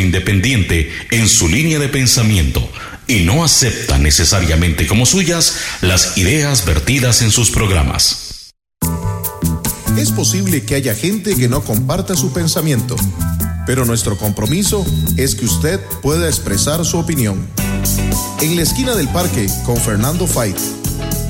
[0.00, 2.70] independiente en su línea de pensamiento
[3.06, 8.52] y no acepta necesariamente como suyas las ideas vertidas en sus programas.
[9.96, 12.96] Es posible que haya gente que no comparta su pensamiento,
[13.66, 14.86] pero nuestro compromiso
[15.16, 17.46] es que usted pueda expresar su opinión.
[18.40, 20.56] En la esquina del parque con Fernando Fight.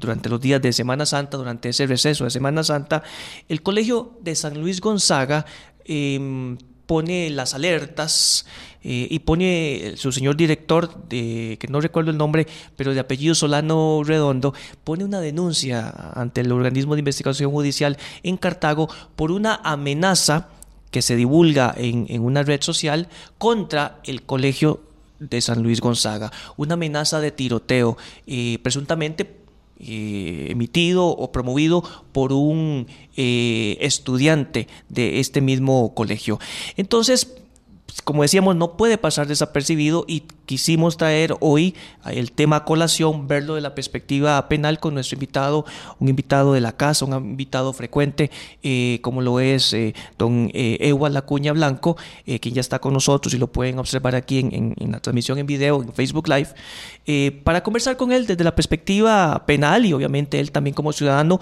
[0.00, 3.02] durante los días de Semana Santa, durante ese receso de Semana Santa,
[3.48, 5.46] el Colegio de San Luis Gonzaga
[5.84, 6.56] em,
[6.88, 8.46] pone las alertas
[8.82, 13.34] eh, y pone su señor director, de, que no recuerdo el nombre, pero de apellido
[13.34, 19.60] Solano Redondo, pone una denuncia ante el organismo de investigación judicial en Cartago por una
[19.62, 20.48] amenaza
[20.90, 24.80] que se divulga en, en una red social contra el colegio
[25.18, 29.38] de San Luis Gonzaga, una amenaza de tiroteo, eh, presuntamente
[29.80, 31.82] eh, emitido o promovido
[32.12, 36.38] por un eh, estudiante de este mismo colegio.
[36.76, 37.34] Entonces,
[38.04, 41.74] como decíamos, no puede pasar desapercibido y quisimos traer hoy
[42.06, 45.66] el tema colación, verlo de la perspectiva penal con nuestro invitado,
[45.98, 48.30] un invitado de la casa, un invitado frecuente,
[48.62, 52.94] eh, como lo es eh, don eh, Ewa Lacuña Blanco, eh, quien ya está con
[52.94, 56.48] nosotros y lo pueden observar aquí en, en la transmisión en video en Facebook Live,
[57.42, 61.40] para conversar con él desde la perspectiva penal y obviamente él también como ciudadano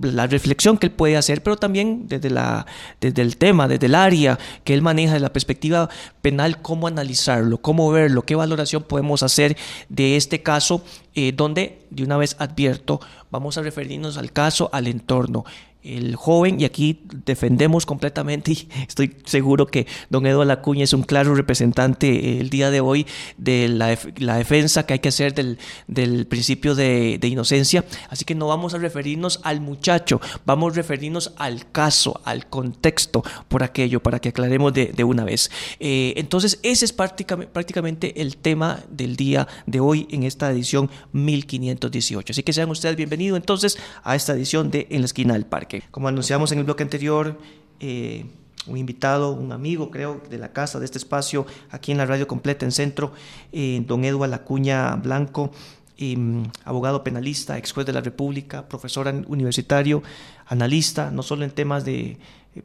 [0.00, 2.66] la reflexión que él puede hacer, pero también desde, la,
[3.00, 5.88] desde el tema, desde el área que él maneja, desde la perspectiva
[6.22, 9.56] penal, cómo analizarlo, cómo verlo, qué valoración podemos hacer
[9.88, 10.82] de este caso,
[11.14, 15.44] eh, donde, de una vez advierto, vamos a referirnos al caso, al entorno
[15.86, 21.02] el joven, y aquí defendemos completamente, y estoy seguro que don Eduardo Lacuña es un
[21.02, 23.88] claro representante eh, el día de hoy de la,
[24.36, 27.84] defensa que hay que hacer del, del principio de, de, inocencia.
[28.10, 33.22] Así que no vamos a referirnos al muchacho, vamos a referirnos al caso, al contexto
[33.48, 35.50] por aquello, para que aclaremos de, de una vez.
[35.80, 40.90] Eh, entonces, ese es prácticamente, prácticamente el tema del día de hoy en esta edición
[41.12, 42.32] 1518.
[42.32, 45.75] Así que sean ustedes bienvenidos entonces a esta edición de En la esquina del parque.
[45.90, 47.38] Como anunciamos en el bloque anterior,
[47.80, 48.26] eh,
[48.66, 52.26] un invitado, un amigo, creo, de la casa, de este espacio, aquí en la radio
[52.26, 53.12] completa en centro,
[53.52, 55.52] eh, don Eduardo Lacuña Blanco,
[55.98, 56.16] eh,
[56.64, 60.02] abogado penalista, ex juez de la República, profesor universitario,
[60.46, 62.18] analista, no solo en temas de,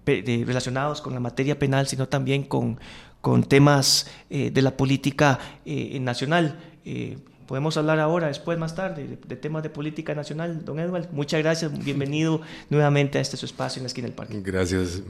[0.05, 2.79] relacionados con la materia penal, sino también con,
[3.21, 6.57] con temas de la política nacional.
[7.51, 10.63] Podemos hablar ahora, después, más tarde, de, de, temas de política nacional.
[10.63, 11.77] Don Edward, muchas gracias.
[11.83, 12.39] Bienvenido
[12.69, 14.39] nuevamente a este su espacio en la esquina del parque.
[14.39, 15.01] Gracias,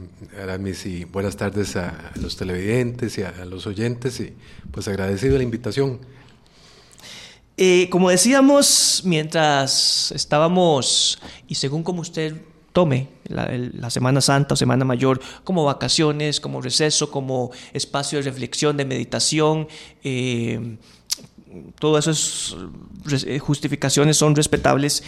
[0.42, 4.18] Aramis, y buenas tardes a los televidentes y a, los oyentes.
[4.18, 4.32] Y
[4.72, 6.00] pues agradecido la invitación.
[7.56, 12.34] Eh, como decíamos, mientras estábamos, y según como usted
[12.72, 18.24] tome la, la, Semana Santa o Semana Mayor como vacaciones, como receso, como espacio de
[18.24, 19.68] reflexión, de meditación,
[20.02, 20.78] eh,
[21.78, 22.56] todas esas
[23.26, 25.02] eh, justificaciones son respetables.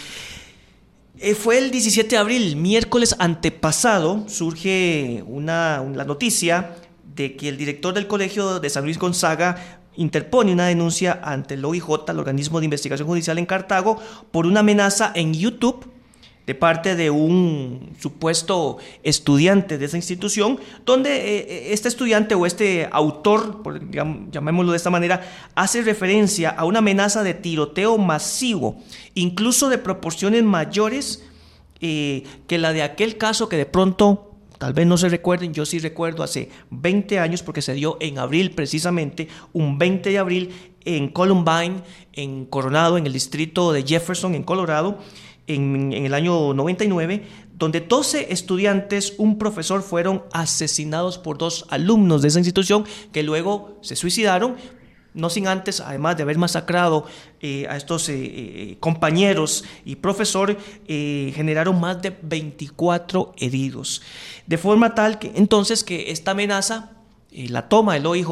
[1.19, 6.77] Eh, fue el 17 de abril, miércoles antepasado, surge una, la noticia
[7.15, 11.65] de que el director del Colegio de San Luis Gonzaga interpone una denuncia ante el
[11.65, 14.01] OIJ, el Organismo de Investigación Judicial en Cartago,
[14.33, 15.94] por una amenaza en YouTube
[16.47, 22.45] de parte de un supuesto estudiante de esa institución, donde eh, eh, este estudiante o
[22.47, 23.63] este autor,
[24.31, 25.23] llamémoslo de esta manera,
[25.55, 28.83] hace referencia a una amenaza de tiroteo masivo,
[29.15, 31.25] incluso de proporciones mayores
[31.81, 35.67] eh, que la de aquel caso que de pronto Tal vez no se recuerden, yo
[35.67, 40.55] sí recuerdo hace 20 años porque se dio en abril precisamente, un 20 de abril
[40.85, 41.83] en Columbine,
[42.13, 44.99] en Coronado, en el distrito de Jefferson, en Colorado,
[45.47, 47.25] en, el año 99,
[47.57, 53.79] donde 12 estudiantes, un profesor fueron asesinados por dos alumnos de esa institución que luego
[53.83, 54.57] se suicidaron,
[55.13, 57.07] no sin antes, además de haber masacrado
[57.41, 60.59] eh, a estos eh, eh, compañeros y profesor,
[60.89, 64.03] generaron más de 24 heridos.
[64.47, 66.91] De forma tal que entonces que esta amenaza
[67.31, 68.29] la toma el OIJ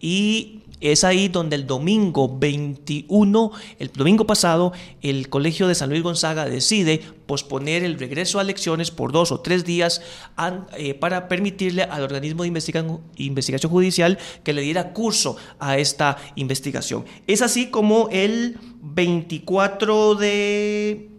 [0.00, 4.72] y es ahí donde el domingo 21, el domingo pasado,
[5.02, 9.40] el Colegio de San Luis Gonzaga decide posponer el regreso a elecciones por dos o
[9.40, 10.02] tres días
[10.76, 12.48] eh, para permitirle al organismo de
[13.16, 17.04] investigación judicial que le diera curso a esta investigación.
[17.26, 21.10] Es así como el 24 de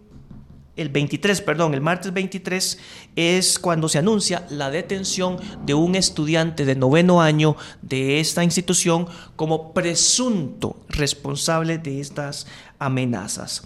[0.76, 2.78] el 23, perdón, el martes 23
[3.16, 9.06] es cuando se anuncia la detención de un estudiante de noveno año de esta institución
[9.36, 12.46] como presunto responsable de estas
[12.78, 13.64] amenazas.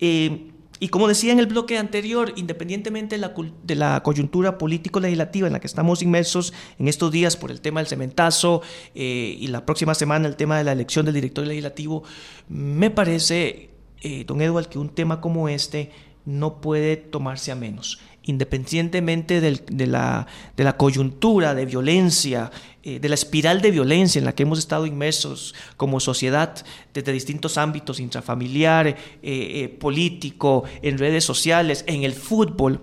[0.00, 0.50] Eh,
[0.82, 5.66] y como decía en el bloque anterior, independientemente de la, coyuntura político-legislativa en la que
[5.66, 8.62] estamos inmersos en estos días por el tema del cementazo
[8.94, 12.02] eh, y la próxima semana el tema de la elección del director legislativo,
[12.48, 13.68] me parece,
[14.00, 15.90] eh, don Edward, que un tema como este
[16.38, 20.26] no puede tomarse a menos, independientemente de, la,
[20.76, 22.50] coyuntura de violencia,
[22.82, 26.54] eh, de la espiral de violencia en la que hemos estado inmersos como sociedad
[26.94, 32.80] desde distintos ámbitos, intrafamiliar, eh, eh, político, en redes sociales, en el fútbol.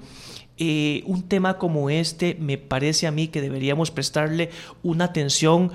[0.60, 4.50] un tema como este me parece a mí que deberíamos prestarle
[4.82, 5.72] una atención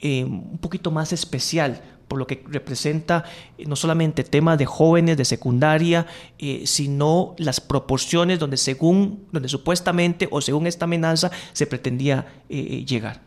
[0.00, 3.24] un poquito más especial por lo que representa
[3.56, 6.06] eh, no solamente temas de jóvenes de secundaria,
[6.38, 12.84] eh, sino las proporciones donde según, donde supuestamente o según esta amenaza se pretendía eh,
[12.84, 13.20] llegar.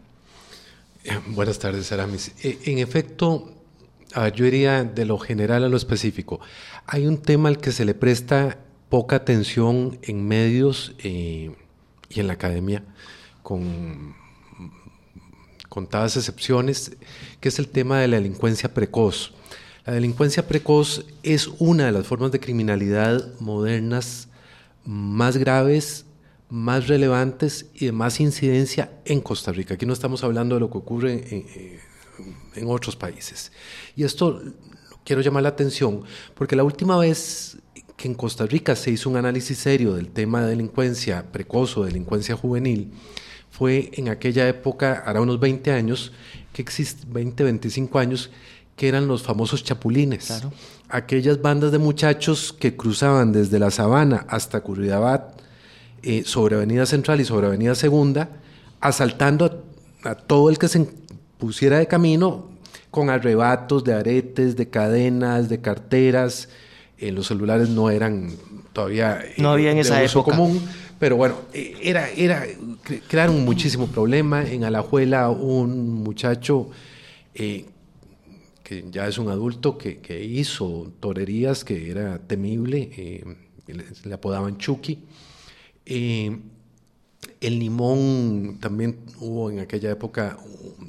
[1.27, 2.31] Buenas tardes, Aramis.
[2.43, 3.51] en efecto,
[4.35, 6.39] yo iría de lo general a lo específico.
[6.85, 11.49] Hay un tema al que se le presta poca atención en medios y
[12.09, 12.83] en la academia,
[13.41, 14.13] con
[15.71, 16.97] contadas excepciones,
[17.39, 19.31] que es el tema de la delincuencia precoz.
[19.85, 24.27] La delincuencia precoz es una de las formas de criminalidad modernas
[24.83, 26.03] más graves,
[26.49, 29.75] más relevantes y de más incidencia en Costa Rica.
[29.75, 31.79] Aquí no estamos hablando de lo que ocurre
[32.53, 33.53] en, otros países.
[33.95, 34.41] Y esto
[35.05, 36.03] quiero llamar la atención
[36.35, 37.59] porque la última vez
[37.95, 41.85] que en Costa Rica se hizo un análisis serio del tema de delincuencia precoz o
[41.85, 42.91] delincuencia juvenil,
[43.51, 46.11] fue en aquella época, hará unos 20 años,
[46.53, 48.31] que existe, 20, 25 años,
[48.75, 50.41] que eran los famosos chapulines.
[50.89, 55.39] Aquellas bandas de muchachos que cruzaban desde la sabana hasta Curridabat,
[56.03, 58.29] eh, sobre Avenida Central y sobre Avenida Segunda,
[58.79, 59.63] asaltando
[60.03, 60.87] a, todo el que se
[61.37, 62.49] pusiera de camino
[62.89, 66.49] con arrebatos de aretes, de cadenas, de carteras.
[66.97, 68.31] Eh, los celulares no eran
[68.73, 70.31] todavía no había en esa época.
[70.31, 70.61] común
[71.01, 72.45] pero bueno, eh, era, era,
[73.07, 74.47] crearon muchísimo problema.
[74.47, 76.69] En Alajuela un muchacho
[77.33, 77.65] eh,
[78.63, 83.25] que ya es un adulto que, hizo torerías que era temible, eh,
[83.65, 84.99] le, apodaban Chucky.
[85.87, 86.39] el
[87.41, 90.37] limón también hubo en aquella época,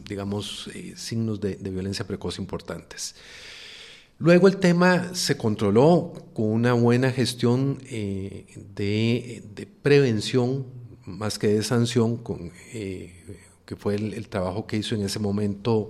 [0.06, 3.14] digamos, signos de, de violencia precoz importantes.
[4.22, 10.64] Luego el tema se controló con una buena gestión eh, de, prevención
[11.04, 15.88] más que de sanción, con, eh, que fue el, trabajo que hizo en ese momento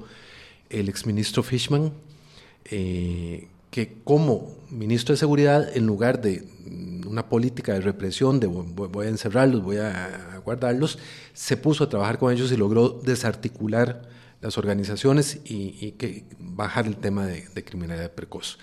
[0.71, 1.93] el exministro Fishman,
[2.71, 6.43] eh, que como ministro de Seguridad, en lugar de
[7.07, 10.99] una política de represión, de voy a encerrarlos, voy a guardarlos,
[11.35, 14.09] se puso a trabajar con ellos y logró desarticular
[14.43, 18.59] las organizaciones y, que bajar el tema de, criminalidad precoz.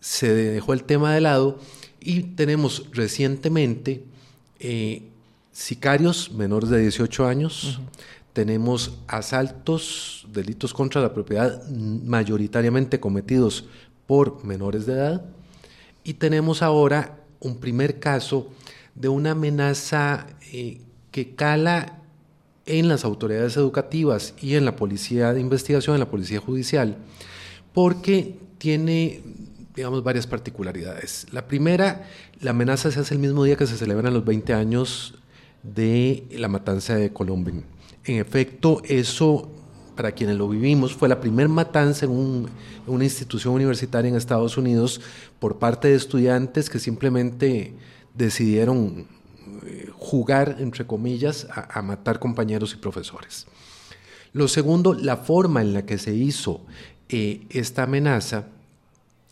[0.00, 1.60] Se dejó el tema de lado
[2.00, 4.04] y tenemos recientemente
[4.58, 5.02] eh,
[5.52, 7.80] sicarios menores de 18 años,
[8.32, 13.66] tenemos asaltos, delitos contra la propiedad mayoritariamente cometidos
[14.06, 15.24] por menores de edad.
[16.02, 18.48] Y tenemos ahora un primer caso
[18.94, 22.01] de una amenaza eh, que cala
[22.66, 26.96] en las autoridades educativas y en la policía de investigación, en la policía judicial,
[27.72, 29.22] porque tiene
[29.74, 31.26] digamos, varias particularidades.
[31.32, 32.08] La primera,
[32.40, 35.14] la amenaza se hace el mismo día que se celebran los 20 años
[35.62, 37.54] de la matanza de Colombia.
[38.04, 39.48] En efecto, eso,
[39.96, 42.48] para quienes lo vivimos, fue la primera matanza en,
[42.86, 45.00] una institución universitaria en Estados Unidos
[45.38, 47.74] por parte de estudiantes que simplemente
[48.14, 49.06] decidieron
[49.66, 53.46] eh, jugar, entre comillas, a, matar compañeros y profesores.
[54.32, 56.62] Lo segundo, la forma en la que se hizo
[57.08, 58.46] eh, esta amenaza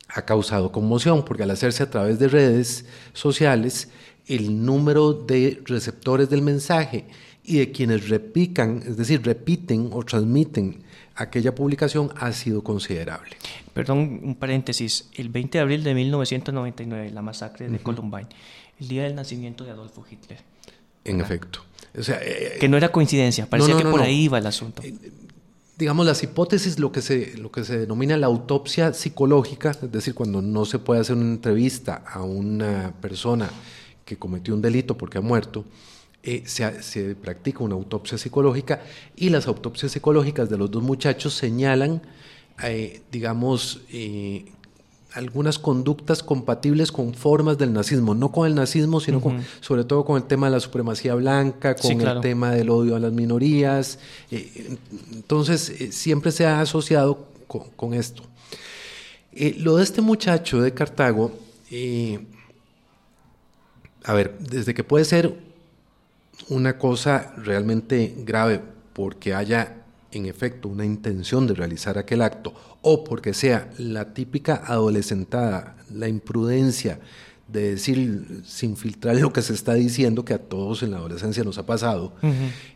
[0.09, 3.89] ha causado conmoción, porque al hacerse a través de redes sociales,
[4.27, 7.07] el número de receptores del mensaje
[7.45, 10.85] y de quienes repican, es decir, repiten o transmiten
[11.21, 13.37] aquella publicación ha sido considerable.
[13.73, 15.11] Perdón, un paréntesis.
[15.15, 18.29] El 20 de abril de 1999, la masacre de Columbine,
[18.81, 20.39] el día del nacimiento de Adolfo Hitler.
[21.05, 21.61] En efecto.
[21.95, 24.83] Eh, que no era coincidencia, parecía que por ahí iba el asunto.
[24.83, 24.95] Eh,
[25.77, 30.15] digamos, las hipótesis, lo que, se, lo que se denomina la autopsia psicológica, es decir,
[30.15, 33.51] cuando no se puede hacer una entrevista a una persona
[34.05, 35.65] que cometió un delito porque ha muerto,
[36.23, 38.83] eh, se, practica una autopsia psicológica
[39.17, 42.03] y las autopsias psicológicas de los dos muchachos señalan,
[42.63, 44.45] eh, digamos, eh,
[45.13, 49.21] algunas conductas compatibles con formas del nazismo, no con el nazismo, sino
[49.61, 53.01] sobre todo con el tema de la supremacía blanca, con el tema del odio a
[53.01, 53.99] las minorías.
[54.31, 58.23] entonces, siempre se ha asociado con, esto.
[59.59, 61.33] lo de este muchacho de Cartago,
[64.05, 65.37] a ver, desde que puede ser
[66.49, 68.61] una cosa realmente grave
[68.93, 69.80] porque haya
[70.13, 76.09] en efecto una intención de realizar aquel acto o porque sea la típica adolescentada, la
[76.09, 76.99] imprudencia
[77.53, 81.43] de decir sin filtrar lo que se está diciendo, que a todos en la adolescencia
[81.43, 82.13] nos ha pasado.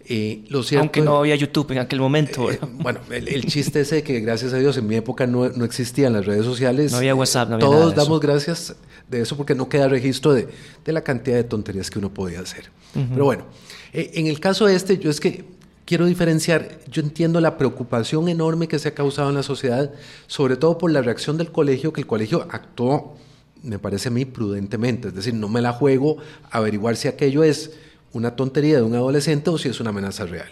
[0.04, 0.44] Eh,
[0.78, 2.50] Aunque no había YouTube en aquel momento.
[2.50, 5.64] Eh, bueno, el, chiste ese de que gracias a Dios en mi época no, no
[5.64, 6.90] existían las redes sociales.
[6.90, 8.74] No había WhatsApp, no había Todos damos gracias
[9.08, 10.48] de eso porque no queda registro de,
[10.84, 12.70] de, la cantidad de tonterías que uno podía hacer.
[12.94, 13.44] Pero bueno,
[13.92, 15.44] eh, en el caso este, yo es que
[15.84, 19.92] quiero diferenciar, yo entiendo la preocupación enorme que se ha causado en la sociedad,
[20.26, 23.16] sobre todo por la reacción del colegio, que el colegio actuó,
[23.62, 26.18] me parece a mí, prudentemente, es decir, no me la juego
[26.50, 27.72] a averiguar si aquello es
[28.12, 30.48] una tontería de un adolescente o si es una amenaza real.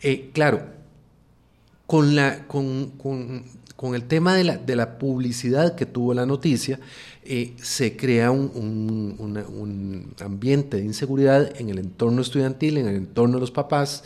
[0.00, 0.62] Eh, claro,
[1.86, 3.44] con, la, con, con,
[3.76, 6.78] con el tema de la, de la publicidad que tuvo la noticia,
[7.24, 13.40] eh, se crea un, ambiente de inseguridad en el entorno estudiantil, en el entorno de
[13.40, 14.04] los papás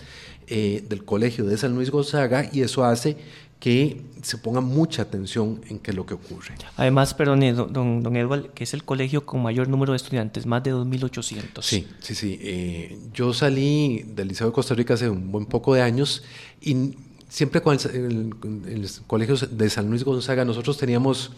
[0.48, 3.16] eh, del colegio de San Luis Gonzaga y eso hace
[3.60, 6.54] que se ponga mucha atención en qué es lo que ocurre.
[6.76, 10.44] Además, perdón, eh, don, don Edward, que es el colegio con mayor número de estudiantes,
[10.44, 11.62] más de 2.800.
[11.62, 12.98] Sí, sí, sí.
[13.14, 16.22] yo salí del Liceo de Costa Rica hace un buen poco de años
[16.60, 16.96] y
[17.28, 18.34] siempre con el,
[18.68, 21.32] el colegio de San Luis Gonzaga nosotros teníamos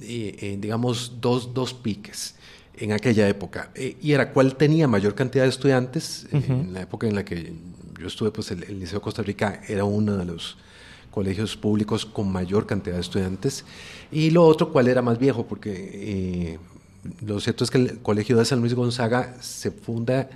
[0.00, 2.36] eh, digamos, dos, dos piques
[2.76, 3.70] en aquella época.
[3.74, 6.26] Eh, y era cuál tenía mayor cantidad de estudiantes.
[6.32, 7.52] Eh, en la época en la que
[7.98, 10.56] yo estuve, pues el, Liceo Costa Rica era uno de los
[11.10, 13.64] colegios públicos con mayor cantidad de estudiantes.
[14.12, 16.58] Y lo otro, cuál era más viejo, porque
[17.24, 20.28] lo cierto es que el Colegio de San Luis Gonzaga se funda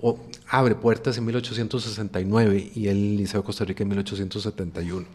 [0.00, 5.06] o abre puertas en 1869 y el Liceo Costa Rica en 1871.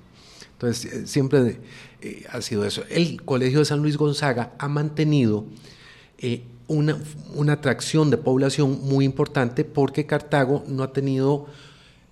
[0.54, 1.60] Entonces, eh, siempre
[2.02, 2.84] eh, ha sido eso.
[2.90, 5.46] El Colegio de San Luis Gonzaga ha mantenido
[6.18, 6.98] eh, una,
[7.54, 11.48] atracción de población muy importante porque Cartago no ha tenido,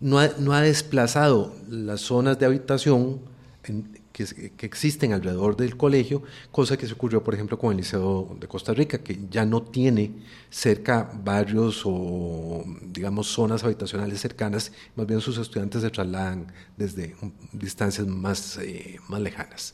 [0.02, 3.22] no ha, no ha desplazado las zonas de habitación
[3.64, 8.36] en, que, existen alrededor del colegio, cosa que se ocurrió, por ejemplo, con el Liceo
[8.40, 10.12] de Costa Rica, que ya no tiene
[10.50, 17.16] cerca barrios o, digamos, zonas habitacionales cercanas, más bien sus estudiantes se trasladan desde
[17.54, 19.74] distancias más, eh, más lejanas.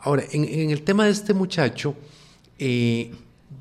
[0.00, 1.94] Ahora, en, el tema de este muchacho,
[2.58, 3.12] eh,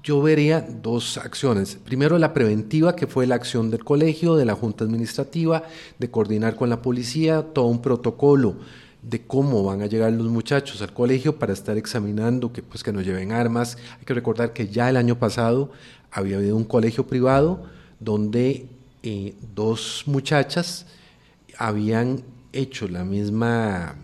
[0.03, 1.77] yo vería dos acciones.
[1.83, 5.63] Primero, la preventiva, que fue la acción del colegio, de la junta administrativa,
[5.97, 8.55] de coordinar con la policía, todo un protocolo
[9.01, 12.91] de cómo van a llegar los muchachos al colegio para estar examinando que, pues, que
[12.91, 13.77] no lleven armas.
[13.99, 15.71] Hay que recordar que ya el año pasado
[16.11, 17.63] había habido un colegio privado
[17.99, 18.67] donde
[19.03, 20.85] eh, dos muchachas
[21.57, 23.95] habían hecho la misma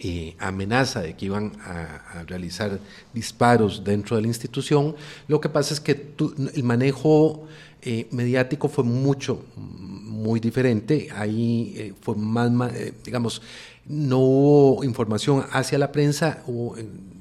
[0.00, 2.78] eh, amenaza de que iban a, realizar
[3.12, 4.96] disparos dentro de la institución.
[5.28, 6.14] Lo que pasa es que
[6.54, 7.46] el manejo
[7.82, 11.08] eh, mediático fue mucho, muy diferente.
[11.14, 12.72] Ahí fue más, más
[13.04, 13.42] digamos,
[13.86, 16.76] no hubo información hacia la prensa, hubo,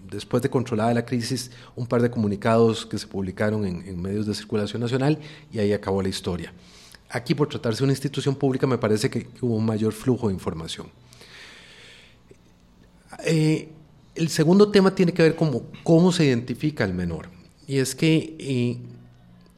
[0.10, 4.34] después de controlada la crisis, un par de comunicados que se publicaron en, medios de
[4.34, 5.19] circulación nacional
[5.51, 6.53] y ahí acabó la historia.
[7.10, 10.34] Aquí, por tratarse de una institución pública, me parece que, hubo un mayor flujo de
[10.34, 10.88] información.
[13.24, 13.69] Eh,
[14.15, 17.29] el segundo tema tiene que ver con cómo se identifica el menor.
[17.67, 18.77] Y es que eh,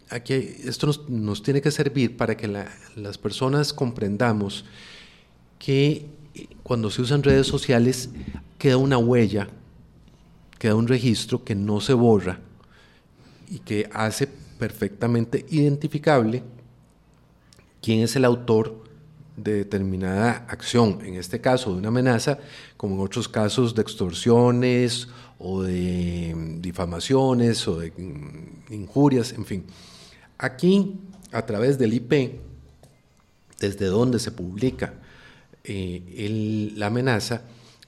[0.09, 4.65] aquí esto nos, tiene que servir para que las personas comprendamos
[5.57, 8.09] que eh, cuando se usan redes sociales
[8.57, 9.47] queda una huella,
[10.57, 12.39] queda un registro que no se borra
[13.49, 16.43] y que hace perfectamente identificable
[17.81, 18.88] quién es el autor
[19.43, 22.39] de determinada acción, en este caso de una amenaza,
[22.77, 29.45] como en otros casos de extorsiones o de mm, difamaciones o de mm, injurias, en
[29.45, 29.65] fin.
[30.37, 30.99] Aquí,
[31.31, 32.39] a través del IP,
[33.59, 34.93] desde donde se publica
[35.63, 37.41] eh, la amenaza,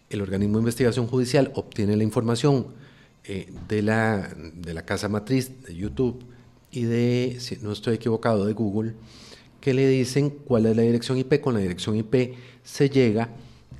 [0.09, 2.67] el organismo de investigación judicial obtiene la información
[3.23, 6.25] eh, de, la, de la casa matriz de YouTube
[6.71, 8.93] y de, si no estoy equivocado, de Google,
[9.61, 11.39] que le dicen cuál es la dirección IP.
[11.39, 13.29] Con la dirección IP se llega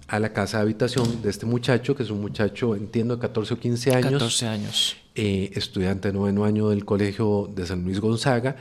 [0.08, 3.56] a la casa de habitación de este muchacho, que es un muchacho, entiendo, de 14
[3.56, 4.12] o 15 años.
[4.12, 4.98] 14 años.
[5.16, 8.56] Eh, estudiante de noveno año del Colegio de San Luis Gonzaga,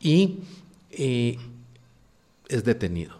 [0.00, 0.40] y
[0.90, 1.38] eh,
[2.48, 3.16] es detenido.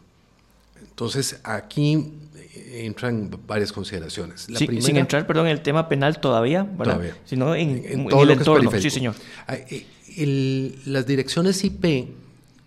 [0.80, 2.12] Entonces, aquí
[2.54, 4.50] eh, entran varias consideraciones.
[4.50, 7.16] La sin entrar, perdón, en el tema penal todavía, Todavía.
[7.25, 8.70] Sino en, en, todo el entorno.
[8.80, 9.14] Sí, señor.
[10.86, 12.08] las direcciones IP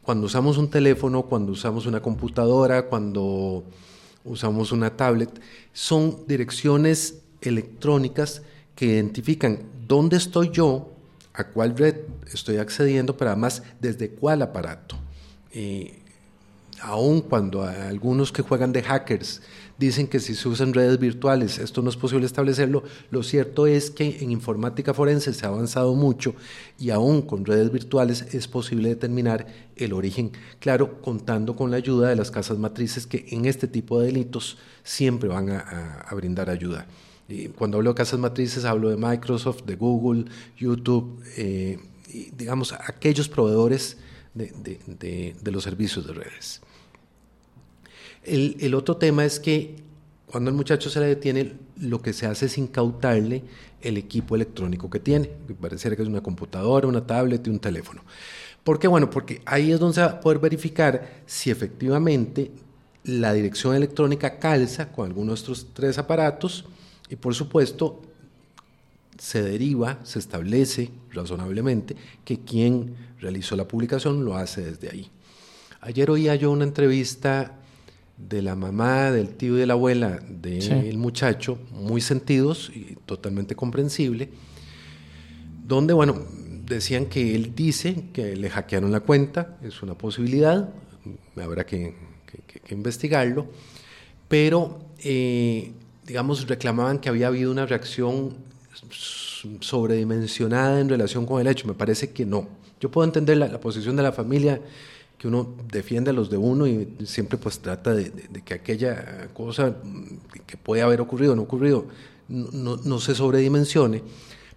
[0.01, 3.63] cuando usamos un teléfono, cuando usamos una computadora, cuando
[4.23, 5.29] usamos una tablet,
[5.73, 8.41] son direcciones electrónicas
[8.75, 10.89] que identifican dónde estoy yo,
[11.33, 11.95] a cuál red
[12.33, 14.97] estoy accediendo, pero además desde cuál aparato.
[15.51, 15.99] Eh,
[16.81, 19.41] aun cuando algunos que juegan de hackers
[19.79, 23.89] dicen que si se usan redes virtuales esto no es posible establecerlo, lo cierto es
[23.89, 26.35] que en informática forense se ha avanzado mucho
[26.77, 32.09] y aún con redes virtuales es posible determinar el origen, claro, contando con la ayuda
[32.09, 36.85] de las casas matrices que en este tipo de delitos siempre van a, brindar ayuda.
[37.57, 40.25] cuando hablo de casas matrices hablo de Microsoft, de Google,
[40.57, 41.79] YouTube, eh,
[42.35, 43.97] digamos aquellos proveedores
[44.33, 46.61] de los servicios de redes.
[48.23, 49.75] El, otro tema es que
[50.25, 53.43] cuando el muchacho se le detiene, lo que se hace es incautarle
[53.81, 57.59] el equipo electrónico que tiene, que pareciera que es una computadora, una tablet y un
[57.59, 58.03] teléfono.
[58.63, 58.87] ¿Por qué?
[58.87, 62.51] Bueno, porque ahí es donde se va a poder verificar si efectivamente
[63.03, 66.65] la dirección electrónica calza con alguno de estos tres aparatos
[67.09, 68.01] y por supuesto
[69.17, 75.09] se deriva, se establece razonablemente que quien realizó la publicación lo hace desde ahí.
[75.81, 77.58] Ayer oía yo una entrevista
[78.19, 83.55] de la mamá, del tío y de la abuela del muchacho, muy sentidos y totalmente
[83.55, 84.29] comprensible,
[85.65, 86.15] donde, bueno,
[86.65, 90.69] decían que él dice que le hackearon la cuenta, es una posibilidad,
[91.41, 91.95] habrá que,
[92.69, 93.47] investigarlo,
[94.27, 95.71] pero, eh,
[96.05, 98.35] digamos, reclamaban que había habido una reacción
[99.59, 101.67] sobredimensionada en relación con el hecho.
[101.67, 102.47] Me parece que no.
[102.79, 104.61] Yo puedo entender la posición de la familia
[105.19, 108.11] que uno defiende a los de uno y siempre pues trata de,
[108.45, 109.75] que aquella cosa
[110.47, 111.87] que puede haber ocurrido o no ocurrido
[112.29, 114.01] no, no, se sobredimensione.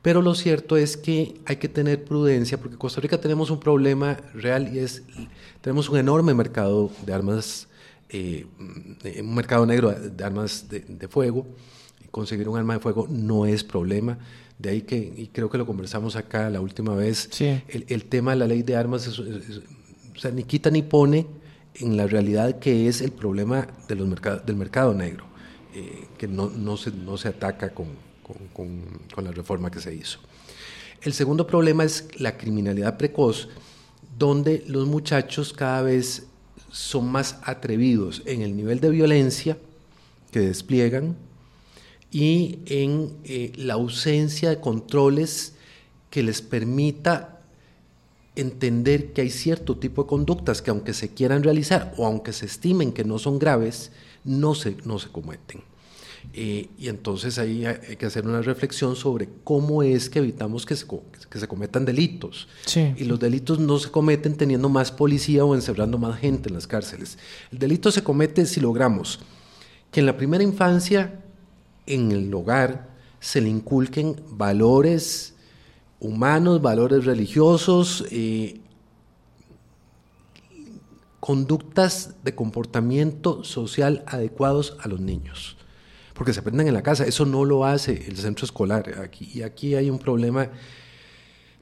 [0.03, 3.59] Pero lo cierto es que hay que tener prudencia porque en Costa Rica tenemos un
[3.59, 5.03] problema real y es,
[5.61, 7.67] tenemos un enorme mercado de armas,
[8.09, 8.47] eh,
[9.21, 11.45] un mercado negro de armas de, fuego.
[12.13, 14.19] Conseguir un arma de fuego no es problema.
[14.59, 18.33] De ahí que, y creo que lo conversamos acá la última vez, el, el, tema
[18.33, 19.19] de la ley de armas es
[20.23, 21.27] sea, ni quita ni pone
[21.75, 25.25] en la realidad que es el problema del mercado negro,
[25.75, 27.89] eh, que no, no, se, no se ataca con,
[28.53, 28.79] con,
[29.13, 30.19] con, la reforma que se hizo.
[31.03, 33.49] El segundo problema es la criminalidad precoz,
[34.19, 36.27] donde los muchachos cada vez
[36.71, 39.59] son más atrevidos en el nivel de violencia
[40.31, 41.17] que despliegan
[42.11, 45.55] y en eh, la ausencia de controles
[46.11, 47.32] que les permita
[48.35, 52.47] entender que hay cierto tipo de conductas que aunque se quieran realizar o aunque se
[52.47, 53.93] estimen que no son graves,
[54.25, 55.63] no se, no se cometen.
[56.35, 60.77] Eh, y entonces ahí hay que hacer una reflexión sobre cómo es que evitamos que
[60.77, 60.87] se,
[61.29, 62.49] que se cometan delitos.
[62.75, 66.67] Y los delitos no se cometen teniendo más policía o encerrando más gente en las
[66.67, 67.19] cárceles.
[67.51, 69.21] El delito se comete si logramos
[69.91, 71.23] que en la primera infancia,
[71.87, 72.89] en el hogar,
[73.21, 75.32] se le inculquen valores,
[76.03, 78.61] humanos, valores religiosos, eh,
[81.21, 85.57] conductas de comportamiento social adecuados a los niños.
[86.15, 88.99] Porque se aprenden en la casa, eso no lo hace el centro escolar.
[89.01, 90.51] Aquí, y aquí hay un problema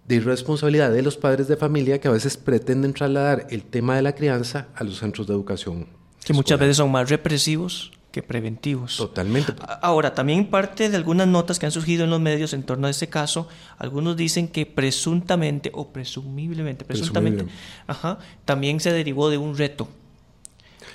[0.08, 4.02] de irresponsabilidad de los padres de familia que a veces pretenden trasladar el tema de
[4.02, 5.86] la crianza a los centros de educación.
[6.24, 8.96] Que muchas veces son más represivos que preventivos.
[8.96, 9.54] Totalmente.
[9.82, 12.90] Ahora, también parte de algunas notas que han surgido en los medios en torno a
[12.90, 17.46] este caso, algunos dicen que presuntamente o presumiblemente, presuntamente,
[17.86, 19.88] Ajá, también se derivó de un reto.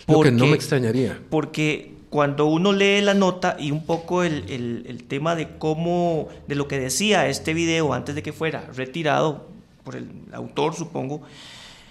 [0.08, 1.19] Lo que no me extrañaría.
[1.30, 6.56] Porque cuando uno lee la nota y un poco el, el, tema de cómo, de
[6.56, 9.47] lo que decía este video antes de que fuera retirado
[9.84, 11.21] por el autor, supongo.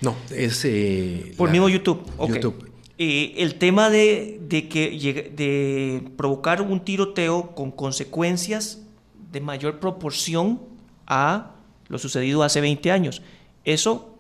[0.00, 0.64] No, es...
[0.64, 2.04] Eh, por mismo YouTube.
[2.28, 2.73] YouTube.
[2.96, 8.83] Eh, el tema de, que, de provocar un tiroteo con consecuencias
[9.33, 10.61] de mayor proporción
[11.07, 11.50] a
[11.88, 13.20] lo sucedido hace 20 años.
[13.64, 14.16] Eso,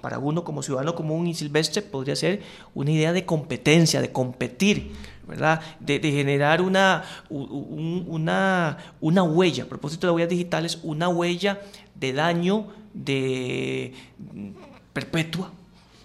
[0.00, 2.42] para uno como ciudadano común y silvestre, podría ser
[2.74, 4.90] una idea de competencia, de competir,
[5.28, 5.60] ¿verdad?
[5.78, 11.60] De, generar una, una, una huella, a propósito de huellas digitales, una huella
[11.94, 13.92] de daño de
[14.92, 15.52] perpetua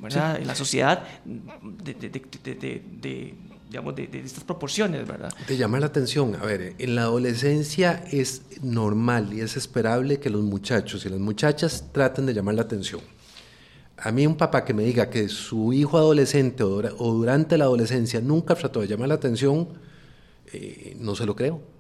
[0.04, 3.34] en la sociedad de,
[3.70, 5.34] digamos, de, estas proporciones, ¿verdad?
[5.48, 10.30] Te llama la atención, a ver, en la adolescencia es normal y es esperable que
[10.30, 13.02] los muchachos y las muchachas traten de llamar la atención.
[13.98, 18.20] A mí un papá que me diga que su hijo adolescente o, durante la adolescencia
[18.20, 19.70] nunca trató de llamar la atención,
[20.52, 21.75] eh, no se lo creo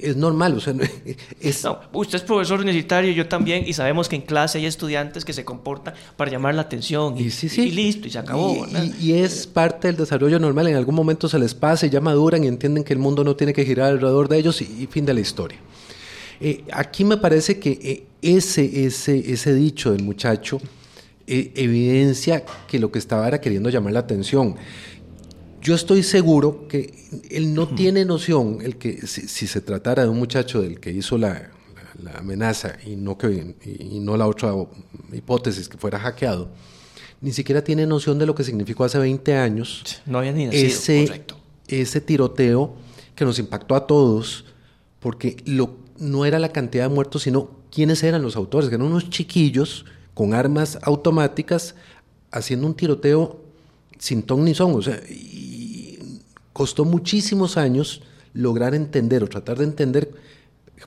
[0.00, 0.74] es normal, o sea,
[1.40, 1.66] es...
[1.92, 5.44] usted es profesor universitario, yo también, y sabemos que en clase hay estudiantes que se
[5.44, 7.30] comportan para llamar la atención y,
[7.70, 8.66] listo, y se acabó.
[9.00, 12.44] Y, es parte del desarrollo normal, en algún momento se les pasa y ya maduran
[12.44, 15.14] y entienden que el mundo no tiene que girar alrededor de ellos y, fin de
[15.14, 15.58] la historia.
[16.40, 20.60] Eh, aquí me parece que eh, ese, ese, ese dicho del muchacho
[21.26, 24.56] eh, evidencia que lo que estaba era queriendo llamar la atención
[25.68, 26.94] yo estoy seguro que
[27.30, 31.18] él no tiene noción, el que si, se tratara de un muchacho del que hizo
[31.18, 31.50] la,
[32.14, 34.54] amenaza y no, que, y, no la otra
[35.12, 36.48] hipótesis que fuera hackeado,
[37.20, 40.66] ni siquiera tiene noción de lo que significó hace 20 años no había ni nacido,
[40.66, 41.24] ese,
[41.66, 42.74] ese tiroteo
[43.14, 44.46] que nos impactó a todos,
[45.00, 48.86] porque lo, no era la cantidad de muertos, sino quiénes eran los autores, que eran
[48.86, 51.74] unos chiquillos con armas automáticas
[52.30, 53.42] haciendo un tiroteo
[53.98, 54.74] sin ton ni son.
[54.74, 54.98] O sea,
[56.58, 58.02] costó muchísimos años
[58.34, 60.10] lograr entender o tratar de entender,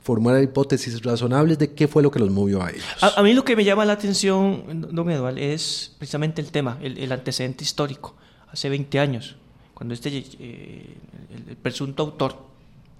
[0.01, 2.83] formar hipótesis razonables de qué fue lo que los movió a ellos.
[2.99, 7.09] A, mí lo que me llama la atención, don Eduardo, es precisamente el tema, el,
[7.09, 8.15] antecedente histórico.
[8.51, 9.37] Hace 20 años,
[9.73, 10.97] cuando este, eh,
[11.47, 12.35] el, presunto autor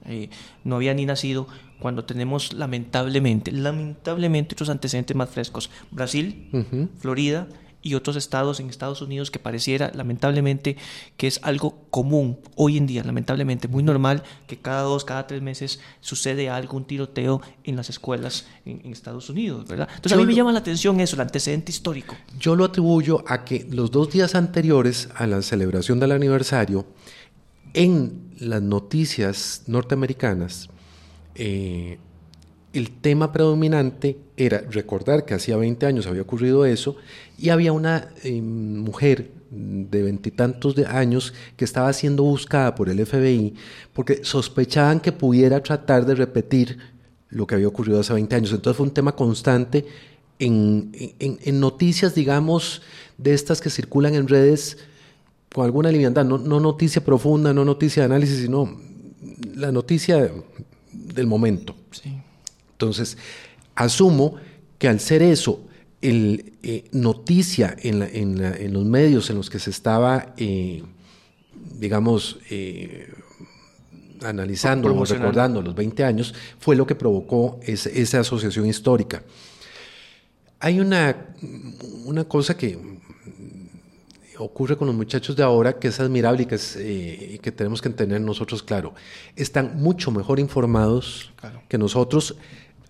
[0.06, 0.30] eh,
[0.64, 5.70] no había ni nacido, cuando tenemos lamentablemente, lamentablemente otros antecedentes más frescos.
[5.92, 6.50] Brasil,
[7.00, 7.50] Florida,
[7.82, 10.78] y otros estados en Estados Unidos que pareciera lamentablemente
[11.17, 15.41] que es algo común hoy en día, lamentablemente muy normal que cada dos, cada tres
[15.41, 19.88] meses sucede algo, un tiroteo en las escuelas en, Estados Unidos, ¿verdad?
[19.96, 22.15] Entonces a mí me llama la atención eso, el antecedente histórico.
[22.39, 26.86] Yo lo atribuyo a que los dos días anteriores a la celebración del aniversario,
[27.74, 30.70] en las noticias norteamericanas,
[31.36, 32.00] eh,
[32.74, 36.96] el tema predominante era recordar que hacía 20 años había ocurrido eso
[37.38, 43.06] y había una eh, mujer de veintitantos de años que estaba siendo buscada por el
[43.06, 43.56] FBI
[43.94, 46.78] porque sospechaban que pudiera tratar de repetir
[47.30, 48.52] lo que había ocurrido hace 20 años.
[48.52, 49.86] Entonces fue un tema constante
[50.40, 52.82] en, en, noticias, digamos,
[53.18, 54.78] de estas que circulan en redes
[55.54, 58.80] con alguna liviandad, no, no noticia profunda, no noticia de análisis, sino
[59.54, 60.32] la noticia
[60.92, 61.76] del momento.
[61.92, 62.21] Sí.
[62.82, 63.17] Entonces,
[63.76, 64.36] asumo
[64.80, 65.63] que al ser eso,
[66.02, 70.82] el, eh, noticia en, los medios en los que se estaba, eh,
[71.78, 73.13] digamos, eh,
[74.24, 79.22] analizando o recordando los 20 años, fue lo que provocó esa asociación histórica.
[80.60, 81.36] Hay una,
[82.06, 82.80] una cosa que
[84.38, 86.74] ocurre con los muchachos de ahora que es admirable y que, es,
[87.41, 88.94] que tenemos que tener nosotros claro.
[89.36, 91.32] Están mucho mejor informados
[91.67, 92.36] que nosotros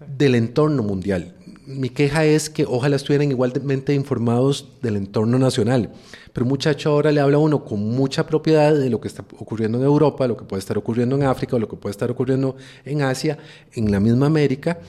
[0.07, 1.35] del entorno mundial.
[1.65, 5.91] Mi queja es que ojalá estuvieran igualmente informados del entorno nacional.
[6.33, 9.23] Pero un muchacho ahora le habla a uno con mucha propiedad de lo que está
[9.37, 12.09] ocurriendo en Europa, lo que puede estar ocurriendo en África, o lo que puede estar
[12.09, 13.37] ocurriendo en Asia,
[13.73, 14.79] en la misma América,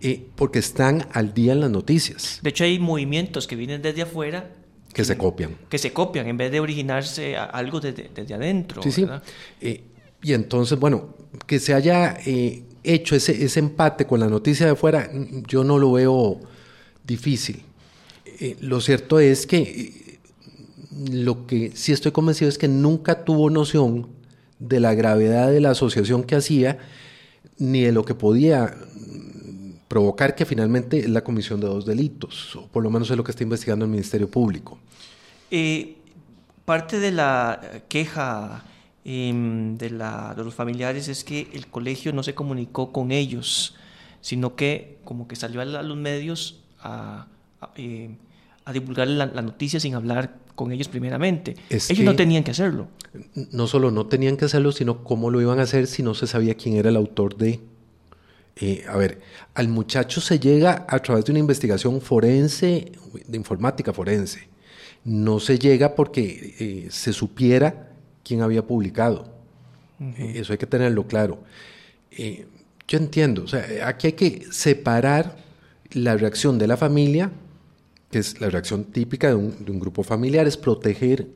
[0.00, 2.40] eh, porque están al día en las noticias.
[2.42, 4.50] De hecho, hay movimientos que vienen desde afuera
[4.94, 5.56] que se copian.
[5.68, 8.80] Que se copian en vez de originarse algo desde, adentro.
[8.82, 9.06] Sí, sí.
[9.60, 9.82] Eh,
[10.22, 14.72] y entonces, bueno, que se haya eh, hecho ese, ese empate con la noticia de
[14.72, 15.10] afuera,
[15.48, 16.40] yo no lo veo
[17.02, 17.62] difícil.
[18.40, 20.18] Eh, lo cierto es que eh,
[21.10, 24.08] lo que sí estoy convencido es que nunca tuvo noción
[24.58, 26.78] de la gravedad de la asociación que hacía,
[27.58, 28.76] ni de lo que podía
[29.88, 33.30] provocar que finalmente la comisión de dos delitos, o por lo menos es lo que
[33.30, 34.78] está investigando el Ministerio Público.
[36.64, 38.64] parte de la queja
[39.04, 43.74] de, la, de los familiares es que el colegio no se comunicó con ellos,
[44.22, 47.26] sino que como que salió a, los medios a,
[47.76, 48.16] eh,
[48.72, 51.54] divulgar la, noticia sin hablar con ellos primeramente.
[51.68, 52.88] ellos no tenían que hacerlo.
[53.34, 56.26] No solo no tenían que hacerlo, sino cómo lo iban a hacer si no se
[56.26, 57.60] sabía quién era el autor de...
[58.56, 59.20] Eh, a ver,
[59.54, 62.92] al muchacho se llega a través de una investigación forense,
[63.26, 64.48] de informática forense.
[65.04, 67.93] No se llega porque eh, se supiera
[68.24, 69.32] quién había publicado.
[70.18, 71.44] eso hay que tenerlo claro.
[72.86, 75.36] Yo entiendo, o sea, aquí hay que separar
[75.92, 77.30] la reacción de la familia,
[78.10, 81.26] que es la reacción típica de un, grupo familiar, es proteger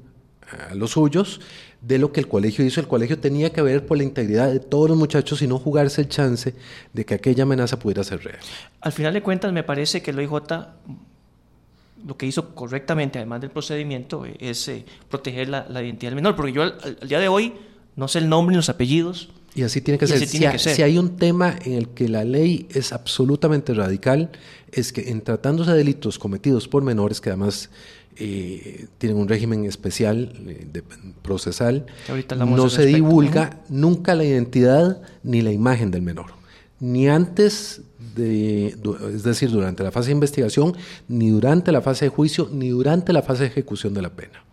[0.69, 1.41] a los suyos
[1.81, 2.81] de lo que el colegio hizo.
[2.81, 6.03] El colegio tenía que ver por la integridad de todos los muchachos y no jugarse
[6.03, 6.55] el chance
[6.93, 8.41] de que aquella amenaza pudiera ser real.
[8.81, 10.33] Al final de cuentas, me parece que el OIJ
[12.07, 16.53] lo que hizo correctamente, además del procedimiento, es eh, proteger la, identidad del menor, porque
[16.53, 17.55] yo al, día de hoy
[17.97, 20.29] no sé el nombre ni los apellidos y así tiene que, ser.
[20.29, 24.31] si, hay un tema en el que la ley es absolutamente radical,
[24.71, 27.71] es que en tratándose de delitos cometidos por menores, que además
[28.19, 30.83] eh, tienen un régimen especial eh, de,
[31.23, 31.87] procesal,
[32.37, 36.27] no se divulga nunca la identidad ni la imagen del menor.
[36.81, 37.83] Ni antes
[38.15, 38.69] de,
[39.13, 40.77] es decir, durante la fase de investigación,
[41.09, 44.45] ni durante la fase de juicio, ni durante la fase de ejecución de la pena.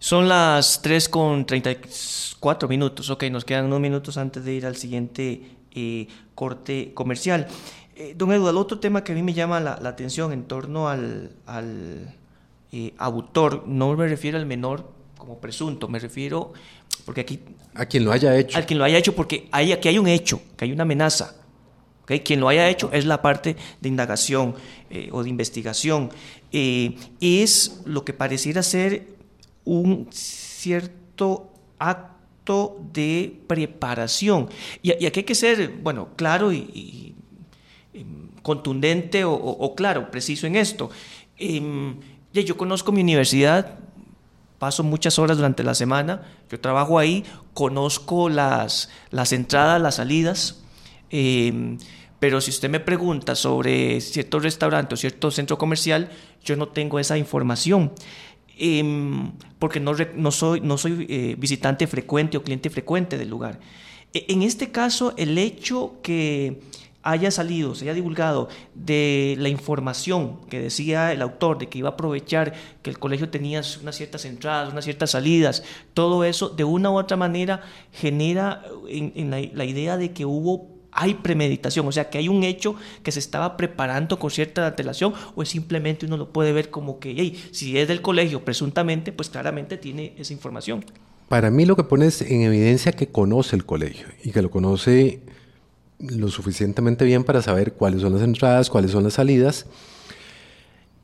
[0.00, 3.10] Son las 3 con 34 minutos.
[3.10, 7.48] Ok, nos quedan unos minutos antes de ir al siguiente eh, corte comercial.
[7.96, 11.32] Eh, don Eduardo, otro tema que a mí me llama la, atención en torno al,
[11.46, 12.14] al
[12.70, 16.52] eh, autor, no me refiero al menor como presunto, me refiero,
[17.08, 17.40] porque aquí...
[17.74, 18.58] A quien lo haya hecho.
[18.58, 21.36] A quien lo haya hecho, porque hay, aquí hay un hecho, que hay una amenaza.
[22.02, 22.20] ¿okay?
[22.20, 24.54] Quien lo haya hecho es la parte de indagación
[25.10, 26.10] o de investigación.
[26.52, 29.06] es lo que pareciera ser
[29.64, 34.50] un cierto acto de preparación.
[34.82, 37.14] Y, aquí hay que ser, bueno, claro y,
[38.42, 40.90] contundente o, claro, preciso en esto.
[41.38, 41.96] Em,
[42.34, 43.78] yo conozco mi universidad,
[44.58, 50.62] paso muchas horas durante la semana, yo trabajo ahí, conozco las, las entradas, las salidas,
[51.10, 51.78] em,
[52.18, 56.10] pero si usted me pregunta sobre cierto restaurante o cierto centro comercial,
[56.44, 57.92] yo no tengo esa información.
[58.60, 63.60] Em, porque no, no soy, no soy eh, visitante frecuente o cliente frecuente del lugar.
[64.12, 66.60] E, en este caso, el hecho que
[67.10, 71.88] haya salido, se haya divulgado de la información que decía el autor de que iba
[71.88, 75.62] a aprovechar que el colegio tenía unas ciertas entradas, unas ciertas salidas,
[75.94, 81.14] todo eso de una u otra manera genera en, la idea de que hubo hay
[81.14, 85.42] premeditación, o sea que hay un hecho que se estaba preparando con cierta antelación o
[85.42, 89.30] es simplemente uno lo puede ver como que, hey, si es del colegio presuntamente, pues
[89.30, 90.84] claramente tiene esa información.
[91.28, 94.50] Para mí lo que pone es en evidencia que conoce el colegio y que lo
[94.50, 95.20] conoce
[95.98, 99.66] lo suficientemente bien para saber cuáles son las entradas, cuáles son las salidas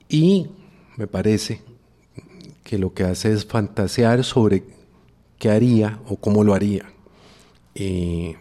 [0.09, 0.49] y
[0.97, 1.63] me parece
[2.63, 4.65] que lo que hace es fantasear sobre
[5.39, 6.93] qué haría o cómo lo haría.
[7.75, 8.37] Eh,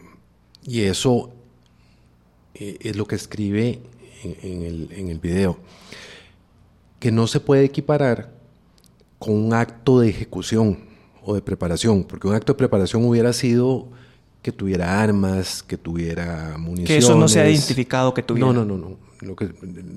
[0.64, 1.32] y eso
[2.54, 3.80] eh, es lo que escribe
[4.24, 5.58] en, el, en el video,
[7.00, 8.32] que no se puede equiparar
[9.20, 10.86] con un acto de ejecución
[11.24, 13.88] o de preparación, porque un acto de preparación hubiera sido
[14.44, 16.88] que tuviera armas, que tuviera municiones.
[16.88, 18.48] Que eso no se ha identificado que tuviera.
[18.48, 18.98] No, no, no, no.
[19.22, 19.50] Lo que,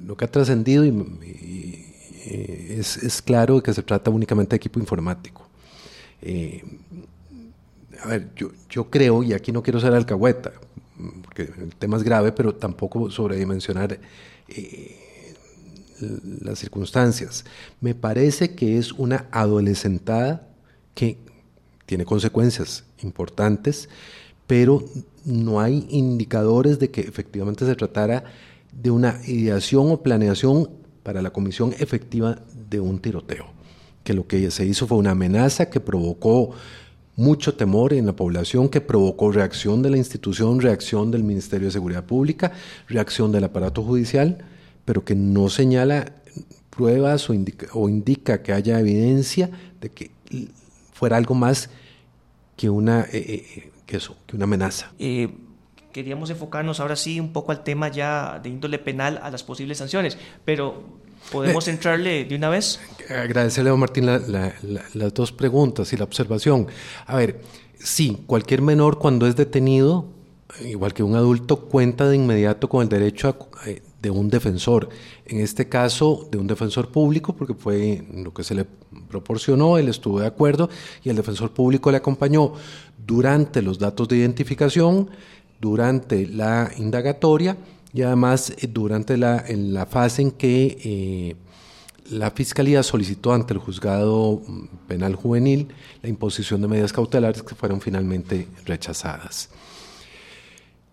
[0.06, 1.84] lo que ha trascendido y,
[2.24, 5.48] es, es, claro que se trata únicamente de equipo informático.
[6.22, 6.62] Eh,
[8.02, 10.52] a ver, yo, yo creo, y aquí no quiero ser alcahueta,
[11.24, 13.98] porque el tema es grave, pero tampoco sobredimensionar
[14.48, 15.34] eh,
[16.40, 17.44] las circunstancias.
[17.80, 20.48] Me parece que es una adolescentada
[20.94, 21.18] que
[21.84, 23.88] tiene consecuencias importantes,
[24.46, 24.84] pero
[25.24, 28.24] no hay indicadores de que efectivamente se tratara
[28.72, 30.70] de una ideación o planeación
[31.02, 33.46] para la comisión efectiva de un tiroteo,
[34.04, 36.50] que lo que se hizo fue una amenaza que provocó
[37.16, 41.72] mucho temor en la población que provocó reacción de la institución, reacción del Ministerio de
[41.72, 42.52] Seguridad Pública,
[42.88, 44.44] reacción del aparato judicial,
[44.84, 46.12] pero que no señala
[46.70, 50.10] pruebas o indica, que haya evidencia de que
[50.92, 51.70] fuera algo más
[52.56, 54.92] que una, eh, eh, que eso, que una amenaza.
[54.98, 55.28] Eh,
[55.92, 59.78] queríamos enfocarnos ahora sí un poco al tema ya de índole penal, a las posibles
[59.78, 60.82] sanciones, pero
[61.32, 62.80] ¿podemos entrarle de una vez?
[63.08, 66.66] Agradecerle a Martín las dos preguntas y la observación.
[67.06, 67.40] A ver,
[67.78, 70.06] sí, cualquier menor cuando es detenido,
[70.64, 73.36] igual que un adulto, cuenta de inmediato con el derecho
[74.02, 74.88] de un defensor.
[75.24, 78.66] En este caso, de un defensor público, porque fue lo que se le
[79.08, 80.68] proporcionó, él estuvo de acuerdo
[81.02, 82.52] y el defensor público le acompañó
[83.06, 85.10] durante los datos de identificación,
[85.60, 87.56] durante la indagatoria
[87.92, 91.36] y además eh, durante la, en la fase en que eh,
[92.10, 94.42] la Fiscalía solicitó ante el juzgado
[94.86, 95.68] penal juvenil
[96.02, 99.48] la imposición de medidas cautelares que fueron finalmente rechazadas.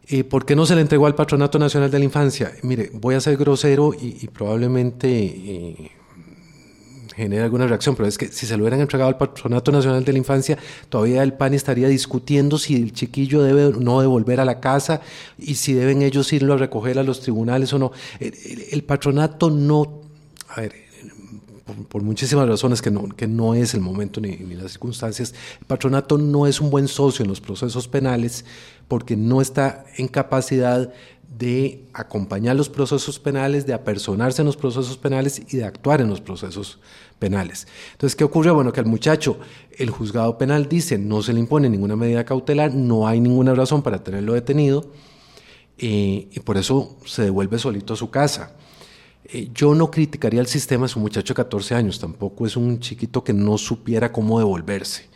[0.08, 2.52] Eh, ¿Por qué no se le entregó al Patronato Nacional de la Infancia?
[2.62, 5.91] Mire, voy a ser grosero y, probablemente
[7.15, 10.12] genere alguna reacción, pero es que si se lo hubieran entregado al Patronato Nacional de
[10.12, 10.58] la Infancia,
[10.89, 15.02] todavía el PAN estaría discutiendo si el chiquillo debe o no devolver a la casa
[15.38, 17.91] y si deben ellos irlo a recoger a los tribunales o no.
[18.19, 20.02] el patronato no...
[20.49, 20.84] A ver,
[21.89, 26.17] por, muchísimas razones que no, que no es el momento ni, las circunstancias, el patronato
[26.17, 28.45] no es un buen socio en los procesos penales
[28.88, 30.93] porque no está en capacidad
[31.29, 36.09] de acompañar los procesos penales, de apersonarse en los procesos penales y de actuar en
[36.09, 36.79] los procesos
[37.19, 37.67] penales.
[37.93, 38.51] Entonces, ¿qué ocurre?
[38.51, 39.38] Bueno, que al muchacho
[39.77, 43.81] el juzgado penal dice no se le impone ninguna medida cautelar, no hay ninguna razón
[43.81, 44.91] para tenerlo detenido
[45.77, 48.55] eh, y por eso se devuelve solito a su casa.
[49.25, 52.79] Eh, yo no criticaría el sistema, es un muchacho de 14 años, tampoco es un
[52.79, 55.12] chiquito que no supiera cómo devolverse.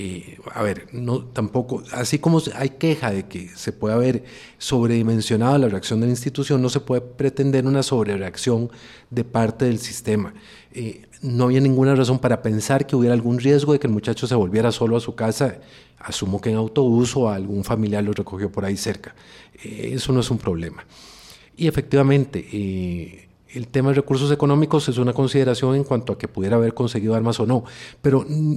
[0.00, 4.22] Eh, a ver, no, tampoco, así como hay queja de que se puede haber
[4.56, 8.70] sobredimensionado la reacción de la institución, no se puede pretender una sobrereacción
[9.10, 10.34] de parte del sistema.
[10.72, 14.28] Eh, no había ninguna razón para pensar que hubiera algún riesgo de que el muchacho
[14.28, 15.58] se volviera solo a su casa,
[15.98, 19.16] asumo que en autobús o algún familiar lo recogió por ahí cerca.
[19.60, 20.86] eso no es un problema.
[21.56, 26.54] Y efectivamente, el tema de recursos económicos es una consideración en cuanto a que pudiera
[26.54, 27.64] haber conseguido armas o no,
[28.00, 28.56] pero mm,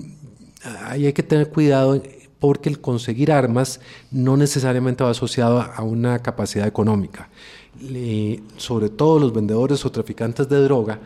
[0.84, 2.02] ahí hay que tener cuidado
[2.40, 7.30] porque el conseguir armas no necesariamente va asociado a una capacidad económica.
[8.58, 11.00] sobre todo los vendedores o traficantes de droga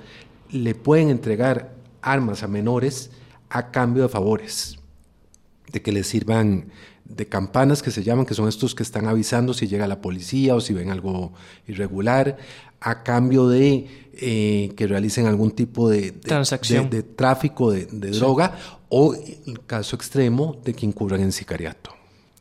[0.52, 3.12] le pueden entregar armas a menores
[3.50, 4.80] a cambio de favores,
[5.72, 6.66] de que les sirvan
[7.06, 10.56] de campanas que se llaman, que son estos que están avisando si llega la policía
[10.56, 11.34] o si ven algo
[11.68, 12.38] irregular,
[12.80, 16.90] a cambio de eh, que realicen algún tipo de, Transacción.
[16.90, 18.58] de, tráfico de, droga
[18.98, 21.92] o, el caso extremo, de que incurran en sicariato.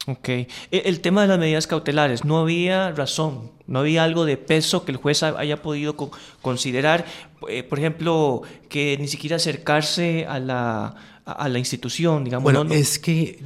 [0.07, 0.29] Ok.
[0.29, 4.85] E, el tema de las medidas cautelares, no había razón, no había algo de peso
[4.85, 5.97] que el juez haya podido
[6.41, 7.07] considerar,
[7.49, 12.45] eh, por ejemplo, que ni siquiera acercarse a la, a la institución, digamos.
[12.45, 13.41] Bueno, es que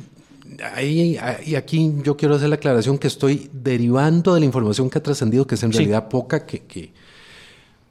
[0.75, 4.99] ahí, y aquí yo quiero hacer la aclaración que estoy derivando de la información que
[4.99, 6.93] ha trascendido, que es en realidad poca, que,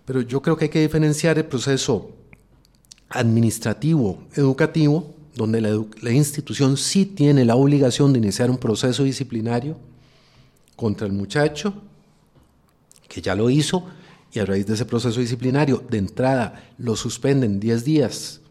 [0.05, 2.11] pero yo creo que hay que diferenciar el proceso
[3.09, 9.77] administrativo, educativo, donde la, la, institución sí tiene la obligación de iniciar un proceso disciplinario
[10.75, 11.73] contra el muchacho,
[13.07, 13.85] que ya lo hizo,
[14.33, 18.41] y a raíz de ese proceso disciplinario, de entrada, lo suspenden 10 días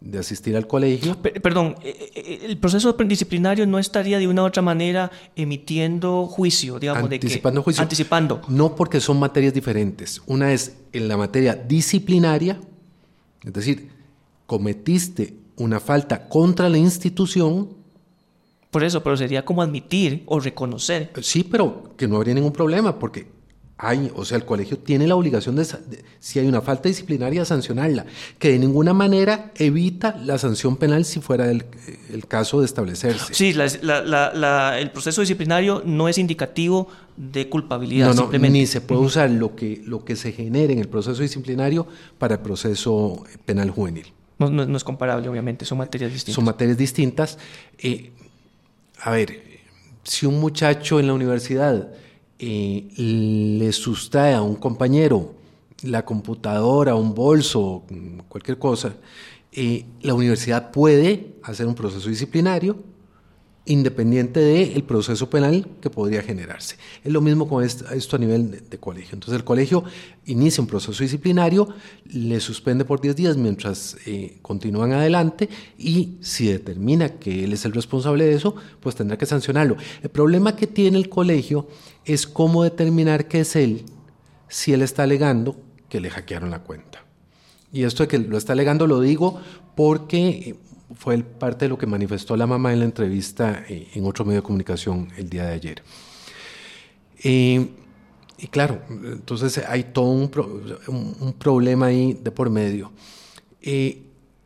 [0.00, 1.20] de asistir al colegio.
[1.20, 6.78] perdón, eh, eh, el proceso disciplinario no estaría de una u otra manera emitiendo juicio,
[6.78, 7.82] digamos, anticipando de juicio.
[7.82, 8.40] Anticipando.
[8.48, 10.22] No porque son materias diferentes.
[10.26, 12.58] Una es en la materia disciplinaria,
[13.44, 13.90] es decir,
[14.46, 17.68] cometiste una falta contra la institución.
[18.70, 21.10] Por eso, pero sería como admitir o reconocer.
[21.22, 23.26] Sí, pero que no habría ningún problema, porque
[23.82, 25.66] hay, o sea, el colegio tiene la obligación de,
[26.18, 28.04] si hay una falta disciplinaria, sancionarla,
[28.38, 31.64] que de ninguna manera evita la sanción penal si fuera el,
[32.28, 33.32] caso de establecerse.
[33.32, 36.88] Sí, el proceso disciplinario no es indicativo
[37.20, 38.08] de culpabilidad.
[38.08, 38.58] No, simplemente.
[38.58, 41.86] ni se puede usar lo que, lo que se genere en el proceso disciplinario
[42.18, 44.06] para el proceso penal juvenil.
[44.38, 46.34] No, es comparable, obviamente, son materias distintas.
[46.34, 47.38] Son materias distintas.
[47.76, 48.12] Eh,
[49.02, 49.42] a ver,
[50.02, 51.92] si un muchacho en la universidad
[52.38, 55.34] eh, le sustrae a un compañero
[55.82, 57.84] la computadora, un bolso,
[58.28, 58.94] cualquier cosa,
[59.52, 62.78] eh, la universidad puede hacer un proceso disciplinario
[63.70, 66.76] independiente del proceso penal que podría generarse.
[67.04, 69.10] Es lo mismo con esto, a nivel de, colegio.
[69.12, 69.84] Entonces el colegio
[70.26, 71.68] inicia un proceso disciplinario,
[72.06, 77.64] le suspende por 10 días mientras eh, continúan adelante y si determina que él es
[77.64, 79.76] el responsable de eso, pues tendrá que sancionarlo.
[80.02, 81.68] El problema que tiene el colegio
[82.04, 83.84] es cómo determinar que es él
[84.48, 85.56] si él está alegando
[85.88, 87.04] que le hackearon la cuenta.
[87.72, 89.40] Y esto de que lo está alegando lo digo
[89.76, 90.56] porque
[90.94, 94.40] fue parte de lo que manifestó la mamá en la entrevista eh, en otro medio
[94.40, 95.82] de comunicación el día de ayer.
[97.22, 102.92] y claro, entonces hay todo un, problema ahí de por medio.
[103.62, 104.02] Eh,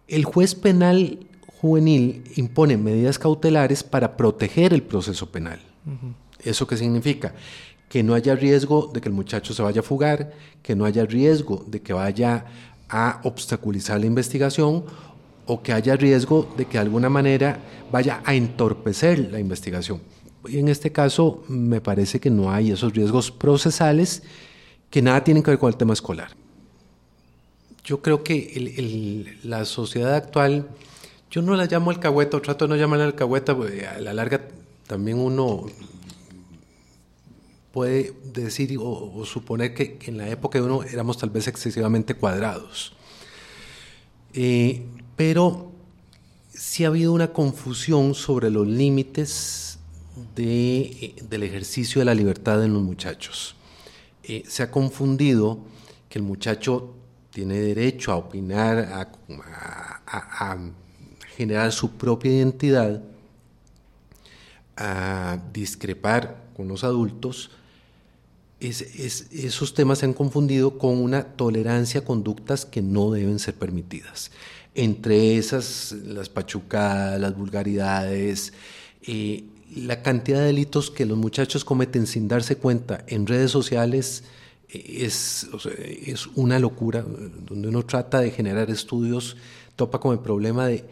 [0.09, 1.27] el juez penal
[1.61, 5.61] juvenil impone medidas cautelares para proteger el proceso penal.
[6.43, 7.35] ¿Eso qué significa?
[7.95, 10.33] que no haya riesgo de que el muchacho se vaya a fugar,
[10.65, 12.45] que no haya riesgo de que vaya
[12.89, 14.85] a obstaculizar la investigación
[15.47, 17.59] o que haya riesgo de que de alguna manera
[17.91, 20.01] vaya a entorpecer la investigación.
[20.47, 24.23] Y en este caso me parece que no hay esos riesgos procesales
[24.91, 26.31] que nada tienen que ver con el tema escolar.
[27.85, 30.69] Yo creo que la sociedad actual,
[31.31, 34.49] yo no la llamo alcahueta, o trato de no llamarla alcahueta, porque a la larga
[34.87, 35.67] también uno
[37.73, 42.95] puede decir o, suponer que, en la época de uno éramos tal vez excesivamente cuadrados.
[44.33, 44.83] Eh,
[45.17, 45.73] pero
[46.49, 49.79] sí ha habido una confusión sobre los límites
[50.35, 53.57] de, del ejercicio de la libertad en los muchachos.
[54.23, 55.59] Eh, se ha confundido
[56.09, 56.95] que el muchacho
[57.31, 58.79] tiene derecho a opinar,
[60.07, 60.57] a,
[61.37, 63.03] generar su propia identidad,
[64.77, 67.51] a discrepar con los adultos,
[68.61, 73.55] es, esos temas se han confundido con una tolerancia a conductas que no deben ser
[73.55, 74.31] permitidas.
[74.75, 78.53] Entre esas, las pachucadas, las vulgaridades,
[79.07, 79.45] eh,
[79.75, 84.25] la cantidad de delitos que los muchachos cometen sin darse cuenta en redes sociales
[84.69, 85.49] eh, es,
[86.07, 89.37] es una locura, donde uno trata de generar estudios,
[89.77, 90.85] topa con el problema de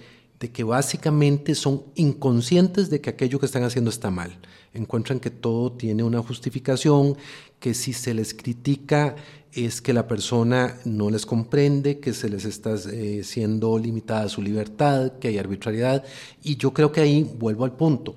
[0.43, 4.41] de que básicamente son inconscientes de que aquello que están haciendo está mal.
[4.75, 7.17] Encuentran que todo tiene una justificación,
[7.61, 9.15] que si se les critica
[9.53, 14.43] es que la persona no les comprende, que se les está eh, siendo limitada su
[14.43, 16.05] libertad, que hay arbitrariedad.
[16.43, 18.17] Y yo creo que ahí vuelvo al punto.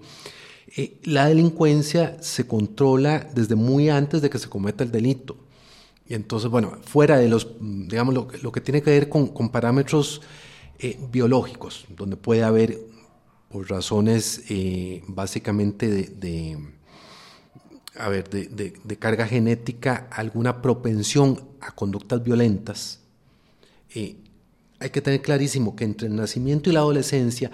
[0.78, 5.38] Eh, la delincuencia se controla desde muy antes de que se cometa el delito.
[6.08, 9.50] Y entonces, bueno, fuera de los, digamos, lo, lo que tiene que ver con, con
[9.50, 10.22] parámetros
[10.78, 12.78] eh, biológicos, donde puede haber,
[13.50, 16.58] por razones eh, básicamente de,
[17.98, 23.00] a ver, de, carga genética, alguna propensión a conductas violentas,
[23.94, 24.18] eh,
[24.80, 27.52] hay que tener clarísimo que entre el nacimiento y la adolescencia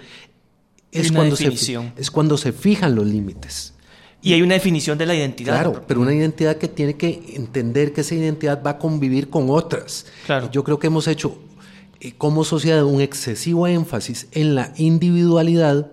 [0.90, 1.48] es cuando, se,
[1.96, 3.74] es cuando se fijan los límites.
[4.20, 5.54] Y hay una definición de la identidad.
[5.54, 9.50] Claro, pero una identidad que tiene que entender que esa identidad va a convivir con
[9.50, 10.06] otras.
[10.26, 10.48] Claro.
[10.50, 11.38] Yo creo que hemos hecho
[12.00, 15.90] eh, como sociedad un excesivo énfasis en la individualidad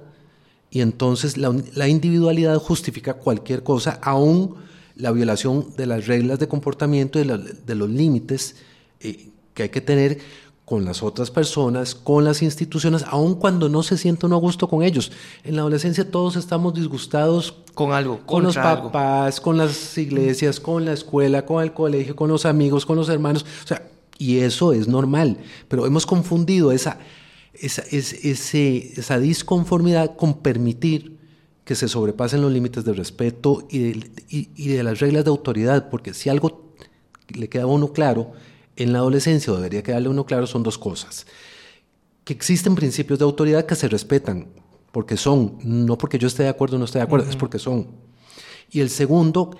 [0.72, 4.56] y entonces la, individualidad justifica cualquier cosa, aún
[4.96, 8.56] la violación de las reglas de comportamiento y de, los límites
[9.00, 10.20] eh, que hay que tener
[10.70, 14.68] con las otras personas, con las instituciones, aun cuando no se siente uno a gusto
[14.68, 15.12] con ellos.
[15.44, 20.86] En la adolescencia todos estamos disgustados con algo, con los papás, con las iglesias, con
[20.86, 23.44] la escuela, con el colegio, con los amigos, con los hermanos.
[23.64, 23.90] O sea,
[24.20, 27.00] y eso es normal, pero hemos confundido esa,
[27.62, 31.18] esa, esa disconformidad con permitir
[31.70, 35.89] que se sobrepasen los límites de respeto y de, y, de, las reglas de autoridad,
[35.89, 36.74] porque si algo
[37.28, 38.32] le queda a uno claro,
[38.76, 41.28] en la adolescencia, o debería quedarle a uno claro, son dos cosas.
[42.24, 44.47] Que existen principios de autoridad que se respetan,
[44.91, 47.60] porque son, no porque yo esté de acuerdo o no esté de acuerdo, es porque
[47.60, 47.88] son.
[48.72, 49.51] Y el segundo,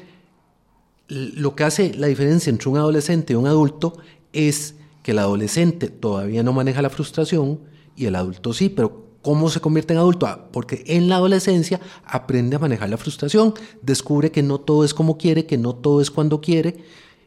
[1.10, 3.94] lo que hace la diferencia entre un adolescente y un adulto
[4.34, 4.74] es
[5.04, 7.69] que el adolescente todavía no maneja la frustración
[8.00, 10.26] y el adulto sí, pero ¿cómo se convierte en adulto?
[10.26, 14.94] Ah, porque en la adolescencia aprende a manejar la frustración, descubre que no todo es
[14.94, 16.78] como quiere, que no todo es cuando quiere,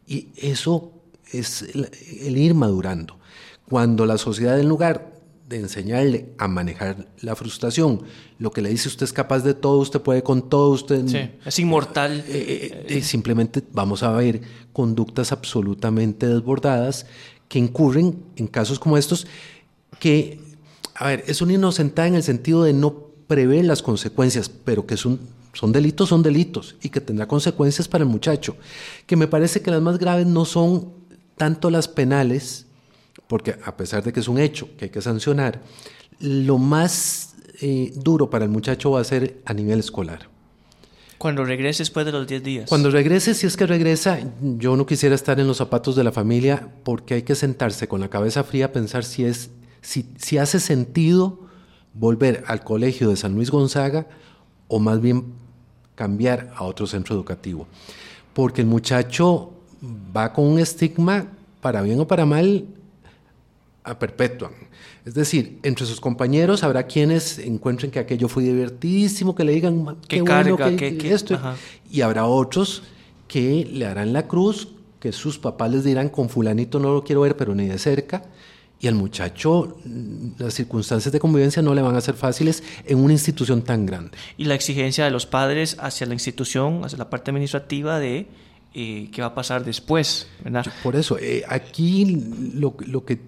[0.06, 0.92] y eso
[1.30, 3.18] es el, ir madurando.
[3.68, 5.12] Cuando la sociedad, en lugar
[5.46, 8.02] de enseñarle a manejar la frustración,
[8.38, 11.06] lo que le dice usted es capaz de todo, usted puede con todo, usted...
[11.06, 12.20] Sí, es inmortal.
[12.20, 14.40] Eh, eh, eh, simplemente vamos a ver
[14.72, 17.04] conductas absolutamente desbordadas
[17.48, 19.26] que incurren en casos como estos,
[19.98, 20.40] que,
[20.94, 24.96] a ver, es una inocentada en el sentido de no prever las consecuencias, pero que
[24.96, 25.20] son,
[25.52, 28.56] son delitos, son delitos, y que tendrá consecuencias para el muchacho,
[29.06, 30.92] que me parece que las más graves no son
[31.36, 32.66] tanto las penales,
[33.26, 35.62] porque a pesar de que es un hecho que hay que sancionar,
[36.20, 40.28] lo más eh, duro para el muchacho va a ser a nivel escolar.
[41.18, 42.68] Cuando regrese después de los 10 días.
[42.68, 46.10] Cuando regrese, si es que regresa, yo no quisiera estar en los zapatos de la
[46.10, 49.50] familia porque hay que sentarse con la cabeza fría a pensar si, es,
[49.82, 51.40] si, si hace sentido
[51.92, 54.06] volver al colegio de San Luis Gonzaga
[54.68, 55.24] o más bien
[55.94, 57.66] cambiar a otro centro educativo.
[58.32, 59.52] Porque el muchacho
[60.16, 61.26] va con un estigma,
[61.60, 62.66] para bien o para mal,
[63.84, 64.50] a perpetua.
[65.04, 69.96] Es decir, entre sus compañeros habrá quienes encuentren que aquello fue divertidísimo, que le digan
[70.08, 71.38] qué, bueno, que, esto.
[71.90, 72.84] Y habrá otros
[73.26, 74.68] que le harán la cruz,
[75.00, 78.22] que sus papás les dirán con fulanito no lo quiero ver, pero ni de cerca.
[78.82, 82.98] Y al muchacho mm, las circunstancias de convivencia no le van a ser fáciles en
[82.98, 84.18] una institución tan grande.
[84.36, 88.26] Y la exigencia de los padres hacia la institución, hacia la parte administrativa de
[88.74, 90.26] eh, qué va a pasar después.
[90.42, 90.66] ¿verdad?
[90.82, 92.24] Por eso, eh, aquí
[92.54, 93.20] lo, lo, que,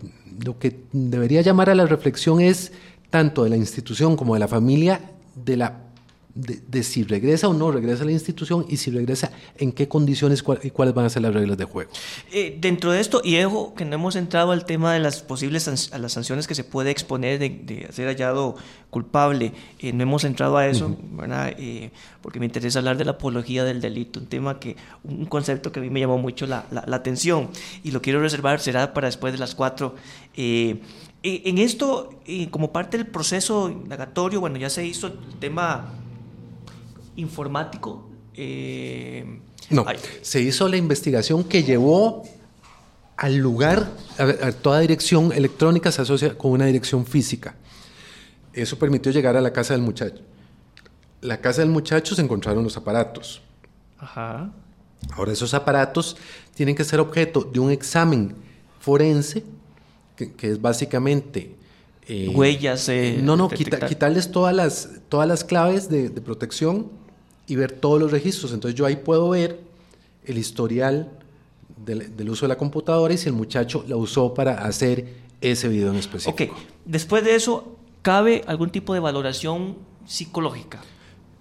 [0.45, 2.73] lo que debería llamar a la reflexión es
[3.11, 5.01] tanto de la institución como de la familia,
[5.37, 5.84] de la
[6.35, 10.43] de, si regresa o no regresa a la institución y si regresa, en qué condiciones
[10.63, 11.91] y cuáles van a ser las reglas de juego.
[12.33, 15.69] Eh, dentro de esto, y dejo que no hemos entrado al tema de las posibles
[15.93, 18.57] a las sanciones que se puede exponer de, ser hallado
[18.91, 20.97] culpable, eh, no hemos entrado a eso,
[21.59, 25.71] eh, porque me interesa hablar de la apología del delito, un tema que, un concepto
[25.71, 27.51] que a mí me llamó mucho la, la, atención
[27.83, 29.95] y lo quiero reservar, será para después de las cuatro.
[30.37, 32.11] en esto,
[32.51, 36.04] como parte del proceso indagatorio, bueno, ya se hizo el tema
[37.17, 38.09] informático.
[38.35, 39.41] Eh,
[39.71, 39.87] no,
[40.23, 42.25] se hizo la investigación que llevó
[43.17, 47.55] al lugar, a, toda dirección electrónica se asocia con una dirección física.
[48.53, 50.23] Eso permitió llegar a la casa del muchacho.
[51.21, 53.41] La casa del muchacho se encontraron los aparatos.
[53.99, 54.53] Ajá.
[55.13, 56.17] Ahora, esos aparatos
[56.55, 58.35] tienen que ser objeto de un examen
[58.81, 59.45] forense,
[60.17, 61.57] que, es básicamente...
[62.07, 62.89] Eh, Huellas.
[62.91, 66.91] Eh, no, no, quitarles todas las, todas las claves de, de protección
[67.47, 68.53] y ver todos los registros.
[68.53, 69.61] Entonces yo ahí puedo ver
[70.25, 71.11] el historial
[71.77, 75.07] del, uso de la computadora y si el muchacho la usó para hacer
[75.41, 76.55] ese video en específico.
[76.55, 79.77] Ok, después de eso, ¿cabe algún tipo de valoración
[80.07, 80.81] psicológica?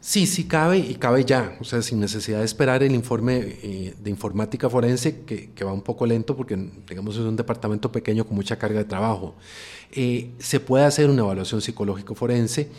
[0.02, 3.96] Sí, sí cabe y cabe ya, o sea, sin necesidad de esperar el informe eh,
[3.98, 6.58] de informática forense, que, va un poco lento porque,
[6.90, 9.34] digamos, es un departamento pequeño con mucha carga de trabajo.
[9.94, 12.70] Eh, se puede hacer una evaluación psicológico forense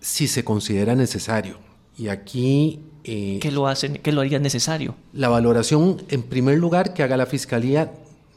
[0.00, 1.58] si se considera necesario.
[1.98, 2.80] Y aquí...
[3.04, 3.94] Eh, ¿Qué lo hacen?
[4.02, 4.94] ¿Qué lo haría necesario?
[5.12, 7.92] La valoración, en primer lugar, que haga la fiscalía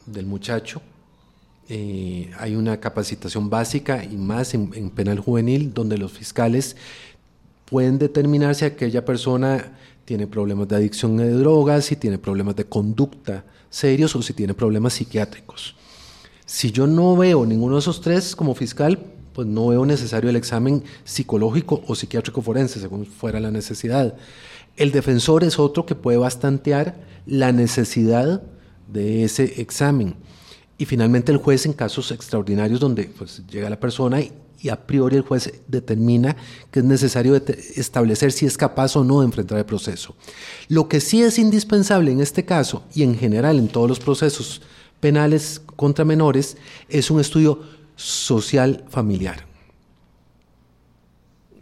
[0.06, 0.82] del muchacho.
[1.68, 6.76] Eh, hay una capacitación básica y más en, penal juvenil donde los fiscales
[7.66, 9.72] pueden determinar si aquella persona
[10.04, 14.54] tiene problemas de adicción de drogas, si tiene problemas de conducta serios o si tiene
[14.54, 15.76] problemas psiquiátricos.
[16.44, 18.98] Si yo no veo ninguno de esos tres como fiscal,
[19.32, 24.14] pues no veo necesario el examen psicológico o psiquiátrico forense, según fuera la necesidad.
[24.76, 28.42] El defensor es otro que puede bastantear la necesidad
[28.92, 30.14] de ese examen.
[30.78, 34.32] Y finalmente el juez en casos extraordinarios donde pues, llega la persona y,
[34.70, 36.36] a priori el juez determina
[36.70, 40.14] que es necesario establecer si es capaz o no de enfrentar el proceso.
[40.68, 44.62] Lo que sí es indispensable en este caso y en general en todos los procesos
[45.00, 46.56] penales contra menores
[46.88, 47.60] es un estudio
[48.02, 49.46] social familiar.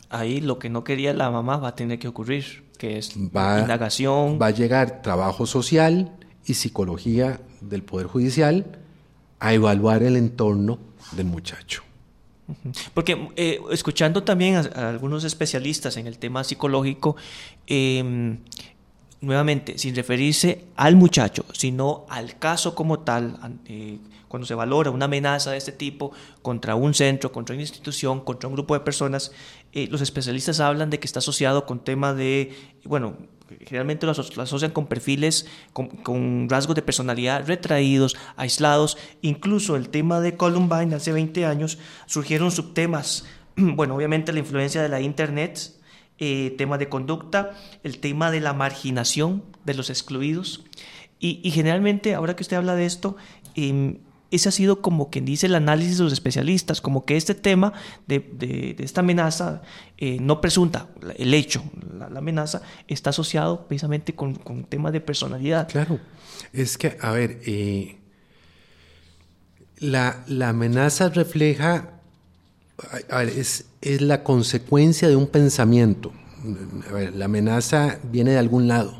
[0.08, 4.38] Ahí lo que no quería la mamá va a tener que ocurrir, que es indagación.
[4.40, 6.12] Va a llegar trabajo social
[6.44, 8.78] y psicología del Poder Judicial
[9.38, 10.78] a evaluar el entorno
[11.12, 11.82] del muchacho.
[12.94, 17.16] Porque eh, escuchando también a, algunos especialistas en el tema psicológico,
[17.66, 18.38] em,
[19.20, 23.98] nuevamente, sin referirse al muchacho, sino al caso como tal, eh,
[24.28, 26.12] cuando se valora una amenaza de este tipo
[26.42, 29.32] contra un centro, contra una institución, contra un grupo de personas,
[29.72, 32.54] eh, los especialistas hablan de que está asociado con temas de,
[32.84, 33.16] bueno,
[33.66, 40.36] generalmente lo, asocian con perfiles con, rasgos de personalidad retraídos, aislados, incluso el tema de
[40.36, 45.79] Columbine hace 20 años surgieron subtemas, bueno, obviamente la influencia de la Internet,
[46.22, 47.52] eh, temas de conducta,
[47.82, 50.64] el tema de la marginación de los excluidos.
[51.18, 53.16] Y, generalmente, ahora que usted habla de esto,
[53.54, 53.98] em,
[54.30, 57.72] ese ha sido como quien dice el análisis de los especialistas, como que este tema
[58.06, 59.62] de, esta amenaza
[59.96, 61.62] eh, no presunta, el hecho,
[61.98, 64.36] la, amenaza, está asociado precisamente con,
[64.68, 65.68] temas de personalidad.
[65.68, 65.98] Claro,
[66.52, 67.98] es que, a ver, eh,
[69.78, 72.00] la, amenaza refleja,
[73.34, 76.12] es, es la consecuencia de un pensamiento.
[76.88, 78.94] A ver, la amenaza viene de algún lado,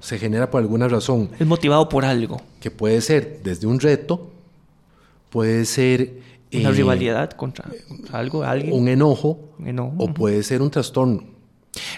[0.00, 1.30] se genera por alguna razón.
[1.38, 2.40] Es motivado por algo.
[2.60, 4.30] Que puede ser desde un reto,
[5.30, 6.26] puede ser...
[6.50, 7.66] Una eh, rivalidad contra,
[8.10, 8.72] algo, alguien.
[8.72, 9.38] Un enojo,
[9.98, 11.37] o puede ser un trastorno.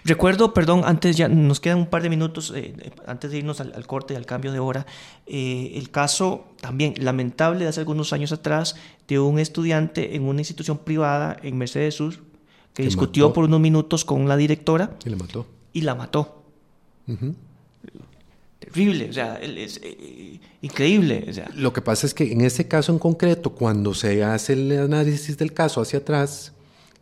[0.05, 2.75] Recuerdo, perdón, antes ya nos quedan un par de minutos, eh,
[3.07, 4.87] antes de irnos al, corte y al cambio de hora,
[5.27, 8.77] eh, el caso también lamentable de hace algunos años atrás
[9.09, 12.14] de un estudiante en una institución privada en Mercedes Sur
[12.75, 14.97] que, discutió por unos minutos con la directora.
[15.05, 15.47] Y la mató.
[15.73, 16.43] Y la mató
[18.61, 21.27] terrible, o sea, es eh, increíble.
[21.29, 21.51] O sea.
[21.55, 25.37] Lo que pasa es que en ese caso en concreto, cuando se hace el análisis
[25.37, 26.53] del caso hacia atrás,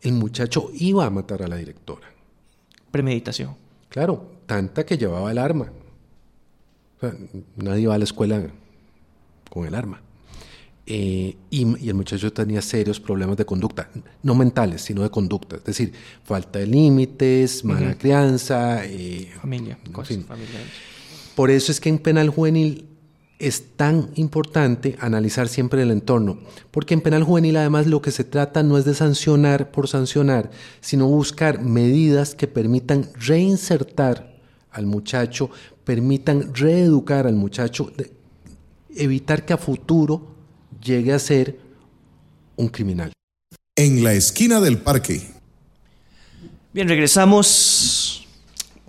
[0.00, 2.08] el muchacho iba a matar a la directora.
[2.90, 3.54] Premeditación.
[3.88, 5.70] Claro, tanta que llevaba el arma.
[7.56, 8.42] nadie va a la escuela
[9.50, 10.00] con el arma.
[10.86, 13.90] eh, y, el muchacho tenía serios problemas de conducta,
[14.22, 15.92] no mentales, sino de conducta, es decir,
[16.24, 20.18] falta de límites, mala crianza, eh, familia, cosas
[21.34, 22.87] Por eso es que en penal juvenil
[23.38, 26.38] es tan importante analizar siempre el entorno,
[26.70, 30.50] porque en penal juvenil además lo que se trata no es de sancionar por sancionar,
[30.80, 34.36] sino buscar medidas que permitan reinsertar
[34.72, 35.50] al muchacho,
[35.84, 37.92] permitan reeducar al muchacho,
[38.94, 40.34] evitar que a futuro
[40.82, 41.58] llegue a ser
[42.56, 43.12] un criminal.
[43.76, 45.22] En la esquina del parque.
[46.72, 48.26] Bien, regresamos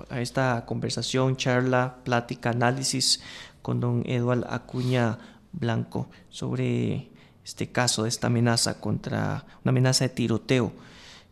[0.09, 3.21] a esta conversación, charla, plática, análisis
[3.61, 5.17] con don Eduardo Acuña
[5.51, 7.09] Blanco sobre
[7.43, 10.71] este caso, de esta amenaza contra, una amenaza de tiroteo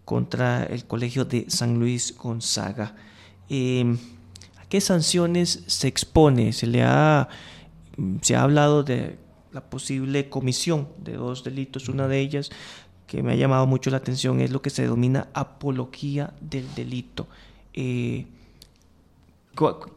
[0.03, 2.95] contra el colegio de San Luis Gonzaga.
[3.49, 3.97] Em,
[4.57, 6.53] ¿A qué sanciones se expone?
[6.53, 7.29] Se le ha,
[8.21, 9.19] se ha hablado de
[9.51, 11.87] la posible comisión de dos delitos.
[11.87, 12.49] Una de ellas
[13.05, 17.27] que me ha llamado mucho la atención es lo que se denomina apología del delito.
[17.73, 18.27] Eh,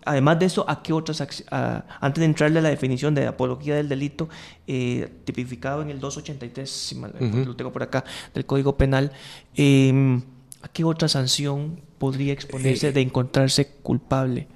[0.04, 3.88] además de eso, ¿a qué otras, antes de entrarle a la definición de apología del
[3.88, 4.28] delito,
[4.66, 7.00] eh, tipificado en el 283, si
[7.44, 8.04] lo tengo por acá,
[8.34, 9.12] del Código Penal,
[9.54, 10.22] em,
[10.62, 14.48] ¿a qué otra sanción podría exponerse eh, de encontrarse culpable?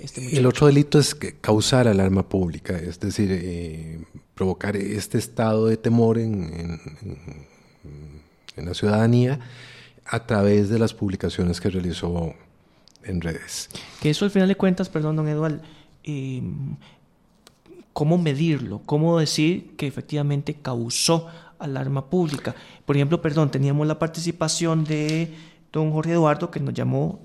[0.00, 4.02] Este el otro delito es causar alarma pública, es decir, eh,
[4.34, 6.80] provocar este estado de temor en,
[8.56, 9.40] en la ciudadanía
[10.06, 12.34] a través de las publicaciones que realizó
[13.04, 13.68] en redes.
[14.00, 15.60] Que eso al final de cuentas, perdón, don Eduardo,
[16.04, 16.42] eh,
[17.92, 18.80] ¿cómo medirlo?
[18.86, 21.28] ¿Cómo decir que efectivamente causó
[21.58, 22.54] alarma pública?
[22.86, 25.34] Por ejemplo, perdón, teníamos la participación de
[25.72, 27.20] don Jorge Eduardo que nos llamó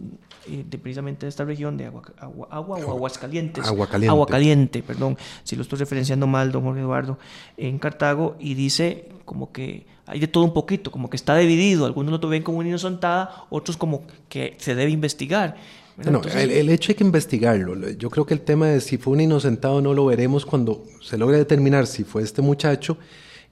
[0.48, 3.66] eh, de precisamente de esta región de agua, agua, agua o Aguascalientes.
[3.66, 4.10] Agua caliente.
[4.10, 7.18] Agua caliente, perdón, si lo estoy referenciando mal, don Jorge Eduardo,
[7.58, 11.86] en Cartago, y dice como que hay de todo un poquito, como que está dividido,
[11.86, 15.56] algunos lo ven como una inocentada, otros como que se debe investigar.
[15.98, 17.89] No, el, hecho hay que investigarlo.
[17.91, 21.18] Yo creo que el tema de si fue un inocentado no lo veremos cuando se
[21.18, 22.98] logre determinar si fue este muchacho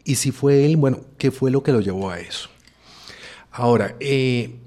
[0.04, 2.50] y si fue él, bueno, qué fue lo que lo llevó a eso.
[3.52, 4.60] Ahora, eh,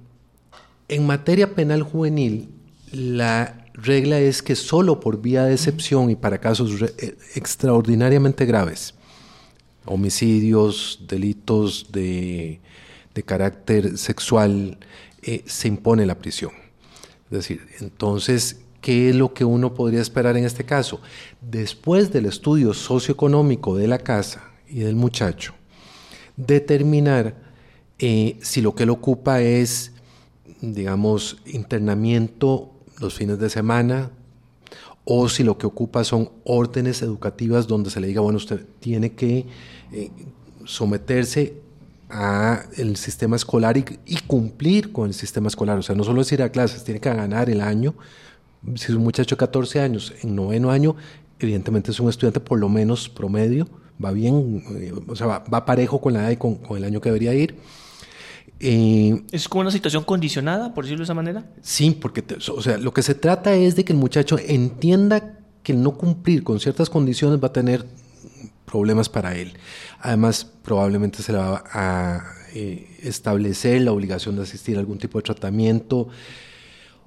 [0.88, 2.50] en materia penal juvenil,
[2.92, 8.94] la regla es que solo por vía de excepción y para casos eh, extraordinariamente graves,
[9.84, 12.60] homicidios, delitos de,
[13.24, 14.78] carácter sexual,
[15.22, 16.52] eh, se impone la prisión.
[17.30, 21.00] Es decir, entonces, ¿qué es lo que uno podría esperar en este caso?
[21.40, 25.54] Después del estudio socioeconómico de la casa y del muchacho,
[26.36, 27.36] determinar
[27.98, 29.93] eh, si lo que él ocupa es
[30.72, 34.10] digamos, internamiento los fines de semana,
[35.04, 39.12] o si lo que ocupa son órdenes educativas donde se le diga, bueno, usted tiene
[39.12, 39.46] que
[39.92, 40.10] eh,
[40.64, 41.60] someterse
[42.08, 43.84] a el sistema escolar y,
[44.26, 45.78] cumplir con el sistema escolar.
[45.78, 47.94] O sea, no solo es ir a clases, tiene que ganar el año.
[48.76, 50.96] Si es un muchacho de 14 años, en noveno año,
[51.38, 53.68] evidentemente es un estudiante por lo menos promedio,
[54.02, 57.10] va bien, eh, o sea, va, parejo con la edad y con el año que
[57.10, 57.56] debería ir.
[58.64, 61.44] ¿Es como una situación condicionada, por decirlo de esa manera?
[61.60, 65.72] Sí, porque o sea, lo que se trata es de que el muchacho entienda que
[65.72, 67.84] el no cumplir con ciertas condiciones va a tener
[68.64, 69.52] problemas para él.
[70.00, 75.18] Además, probablemente se le va a eh, establecer la obligación de asistir a algún tipo
[75.18, 76.08] de tratamiento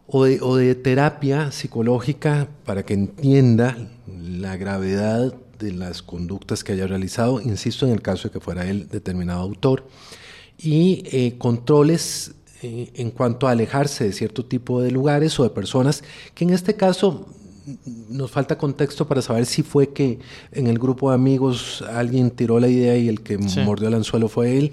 [0.05, 3.77] o de, o de terapia psicológica para que entienda
[4.07, 8.69] la gravedad de las conductas que haya realizado, insisto, en el caso de que fuera
[8.69, 9.87] él determinado autor
[10.57, 12.33] y eh, controles
[12.63, 16.03] eh, en cuanto a alejarse de cierto tipo de lugares o de personas,
[16.33, 17.27] que en este caso
[18.09, 20.19] nos falta contexto para saber si fue que
[20.53, 24.29] en el grupo de amigos alguien tiró la idea y el que mordió el anzuelo
[24.29, 24.71] fue él,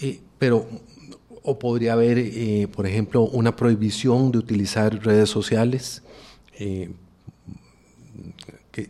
[0.00, 0.66] eh, pero
[1.46, 6.02] o podría haber, por ejemplo, una prohibición de utilizar redes sociales,
[6.56, 6.88] que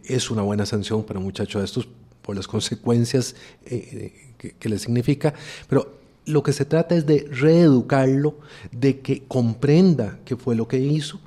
[0.04, 1.88] es una buena sanción para un muchacho de estos
[2.22, 5.34] por las consecuencias que, que le significa,
[5.68, 8.38] pero lo que se trata es de reeducarlo,
[8.72, 11.20] de que comprenda qué fue lo que hizo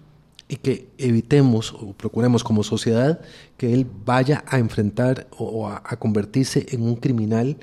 [0.48, 3.20] y que evitemos o procuremos como sociedad
[3.58, 7.58] que él vaya a enfrentar o, a, convertirse en un criminal,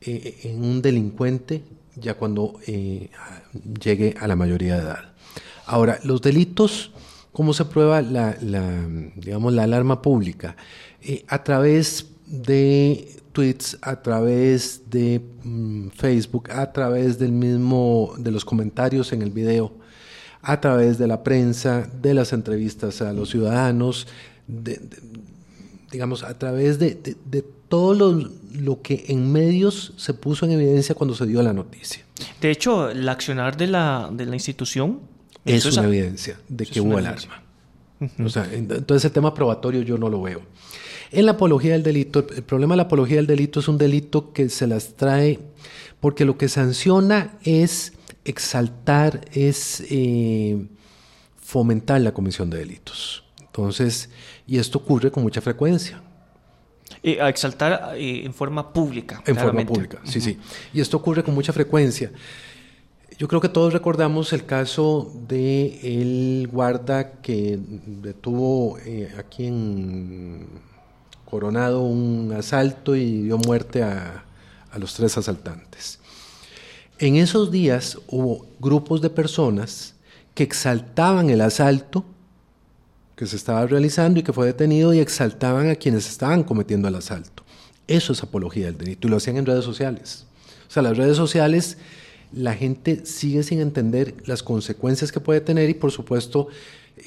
[0.00, 1.62] eh, en un delincuente,
[1.96, 3.10] ya cuando eh,
[3.80, 5.12] llegue a la mayoría de edad.
[5.66, 6.90] Ahora, los delitos,
[7.32, 8.36] ¿cómo se prueba la,
[9.16, 10.56] digamos, la alarma pública?
[11.02, 18.30] Eh, a través de tweets, a través de mm, Facebook, a través del mismo, de
[18.30, 19.72] los comentarios en el video,
[20.42, 24.06] a través de la prensa, de las entrevistas a los ciudadanos,
[25.90, 26.92] digamos, a través de,
[27.68, 32.04] todo lo, lo, que en medios se puso en evidencia cuando se dio la noticia.
[32.42, 35.00] De hecho, el accionar de la, de la institución
[35.46, 37.42] es una evidencia de que hubo alarma.
[38.22, 40.42] o sea, entonces el tema probatorio yo no lo veo.
[41.12, 44.32] En la apología del delito, el problema de la apología del delito es un delito
[44.32, 45.40] que se las trae
[45.98, 47.92] porque lo que sanciona es
[48.24, 50.66] exaltar, es eh,
[51.40, 53.24] fomentar la comisión de delitos.
[53.40, 54.08] Entonces,
[54.46, 56.00] y esto ocurre con mucha frecuencia.
[57.20, 59.22] a exaltar eh, en forma pública.
[59.26, 60.38] En forma pública, sí, sí.
[60.72, 62.12] Y esto ocurre con mucha frecuencia.
[63.18, 70.46] Yo creo que todos recordamos el caso de el guarda que detuvo eh, aquí en
[71.30, 74.24] Coronado un asalto y dio muerte a,
[74.76, 75.98] los tres asaltantes.
[76.98, 79.94] En esos días hubo grupos de personas
[80.34, 82.04] que exaltaban el asalto
[83.16, 86.94] que se estaba realizando y que fue detenido y exaltaban a quienes estaban cometiendo el
[86.94, 87.44] asalto.
[87.86, 90.26] Eso es apología del delito y lo hacían en redes sociales.
[90.68, 91.78] O sea, las redes sociales,
[92.32, 96.48] la gente sigue sin entender las consecuencias que puede tener y por supuesto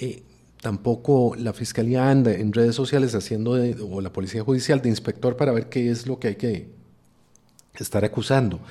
[0.02, 0.24] eh,
[0.64, 5.52] tampoco la fiscalía anda en redes sociales haciendo, o la policía judicial, de inspector para
[5.52, 6.70] ver qué es lo que hay que
[7.76, 8.62] estar acusando.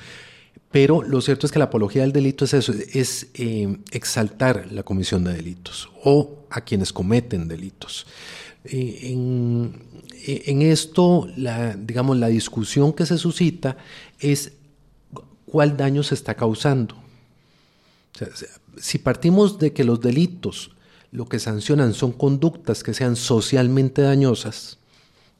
[0.71, 4.81] Pero lo cierto es que la apología del delito es eso, es eh, exaltar la
[4.81, 8.07] comisión de delitos o a quienes cometen delitos.
[8.65, 13.77] Eh, en, esto, la, digamos, la discusión que se suscita
[14.19, 14.53] es
[15.45, 16.95] cuál daño se está causando.
[18.77, 20.71] si partimos de que los delitos
[21.13, 24.79] lo que sancionan son conductas que sean socialmente dañosas,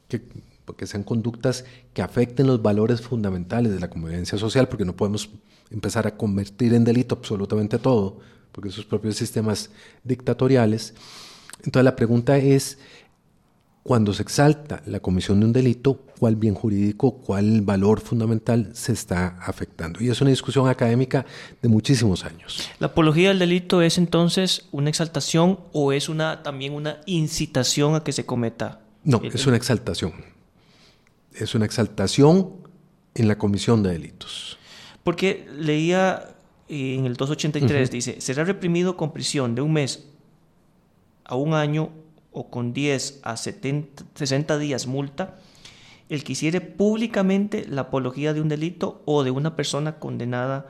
[0.08, 0.22] que
[0.64, 5.28] porque sean conductas que afecten los valores fundamentales de la convivencia social, porque no podemos
[5.70, 8.20] empezar a convertir en delito absolutamente todo,
[8.52, 9.70] porque esos propios sistemas
[10.04, 10.94] dictatoriales.
[11.64, 12.78] Entonces la pregunta es,
[13.84, 18.92] cuando se exalta la comisión de un delito, ¿cuál bien jurídico, cuál valor fundamental se
[18.92, 20.02] está afectando?
[20.02, 21.24] Y es una discusión académica
[21.62, 22.68] de muchísimos años.
[22.80, 28.02] ¿La apología del delito es entonces una exaltación o es una, también una incitación a
[28.02, 28.80] que se cometa?
[29.04, 30.34] No, es una exaltación
[31.34, 32.52] es una exaltación
[33.14, 34.58] en la comisión de delitos.
[35.02, 36.36] Porque leía
[36.68, 40.06] eh, en el 283, dice, será reprimido con prisión de un mes
[41.24, 41.90] a un año
[42.34, 45.38] o con 10 a 70, 60 días multa
[46.10, 50.66] el que hiciere públicamente la apología de un delito o de una persona condenada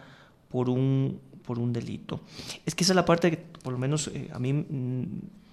[0.49, 2.21] por un, por un delito.
[2.65, 5.05] Es que esa es la parte que, por lo menos eh, a mí mm,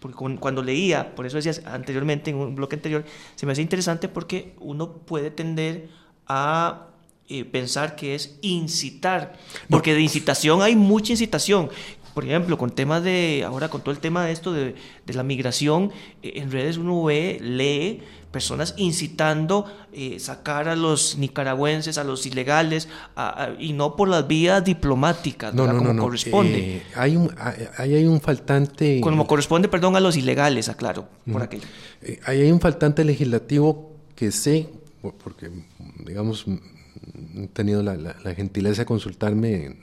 [0.02, 3.06] porque cuando leía, por eso decías anteriormente, en un bloque anterior,
[3.36, 5.90] se me hacía interesante porque uno puede tender
[6.28, 6.88] a
[7.30, 9.38] eh, pensar que es incitar,
[9.70, 11.70] porque de incitación hay mucha incitación.
[12.14, 15.24] Por ejemplo, con temas de, ahora con todo el tema de esto de, de la
[15.24, 15.92] migración,
[16.22, 18.02] eh, en redes uno ve, lee
[18.32, 22.88] personas incitando eh, sacar a los nicaragüenses, a los ilegales,
[23.60, 26.78] y no por las vías diplomáticas, no, no, como no, corresponde.
[26.78, 27.30] Eh, hay, un,
[27.78, 29.02] hay, hay, un faltante...
[29.02, 31.68] Como corresponde, perdón, a los ilegales, aclaro, por aquello.
[32.02, 34.70] Eh, ahí hay un faltante legislativo que sé,
[35.24, 35.50] porque,
[36.06, 36.46] digamos,
[37.36, 39.76] he tenido la, la gentileza de consultarme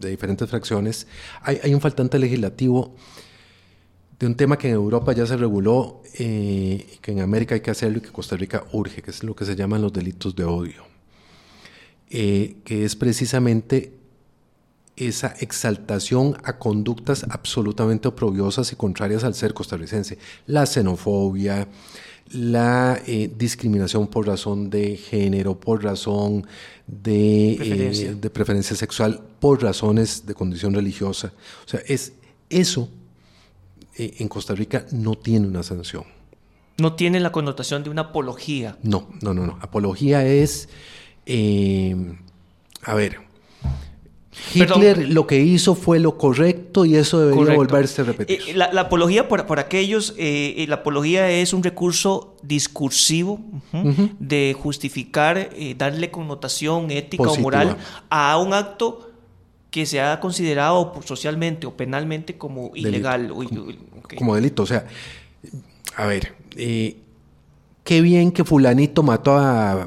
[0.00, 1.06] de diferentes fracciones,
[1.42, 2.94] hay, hay un faltante legislativo
[4.18, 7.70] de un tema que en Europa ya se reguló, eh, que en América hay que
[7.70, 10.44] hacerlo y que Costa Rica urge, que es lo que se llaman los delitos de
[10.44, 10.84] odio,
[12.08, 13.92] eh, que es precisamente
[14.96, 21.68] esa exaltación a conductas absolutamente oprobiosas y contrarias al ser costarricense, la xenofobia,
[22.30, 26.46] la eh, discriminación por razón de género, por razón
[26.86, 31.32] de de preferencia sexual, por razones de condición religiosa.
[31.64, 32.12] O sea, es
[32.50, 32.88] eso
[33.96, 36.04] eh, en Costa Rica no tiene una sanción.
[36.78, 38.76] No tiene la connotación de una apología.
[38.82, 39.58] No, no, no, no.
[39.62, 40.68] Apología es,
[41.24, 41.96] eh,
[42.82, 43.25] a ver,
[44.54, 48.40] Hitler lo que hizo fue lo correcto y eso debería volverse a repetir.
[48.48, 53.40] Eh, la, apología por, por aquellos, la apología es un recurso discursivo
[54.18, 57.76] de justificar, darle connotación ética o moral
[58.10, 59.06] a un acto
[59.76, 63.30] que se ha considerado socialmente o penalmente como ilegal.
[64.16, 64.62] como, delito.
[64.62, 64.86] O sea,
[65.96, 66.96] a ver, eh,
[67.84, 69.86] qué bien que fulanito mató a,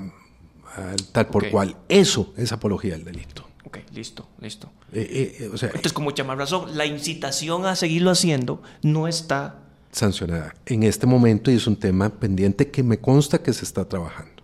[1.11, 1.75] tal por cual.
[1.89, 3.48] Eso es apología del delito.
[3.93, 4.69] Listo, listo.
[4.93, 10.53] Eh, eh, Entonces, con mucha más razón, la incitación a seguirlo haciendo no está sancionada
[10.65, 14.39] en este momento y es un tema pendiente que me consta que se está trabajando.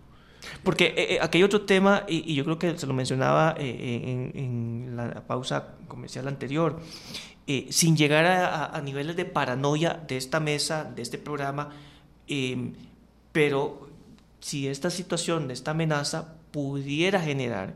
[0.62, 4.32] Porque eh, eh, aquí hay otro tema, y, yo creo que se lo mencionaba eh,
[4.34, 6.80] en, la pausa comercial anterior,
[7.70, 11.70] sin llegar a, niveles de paranoia de esta mesa, de este programa,
[13.30, 13.88] pero
[14.40, 17.74] si esta situación, esta amenaza pudiera generar,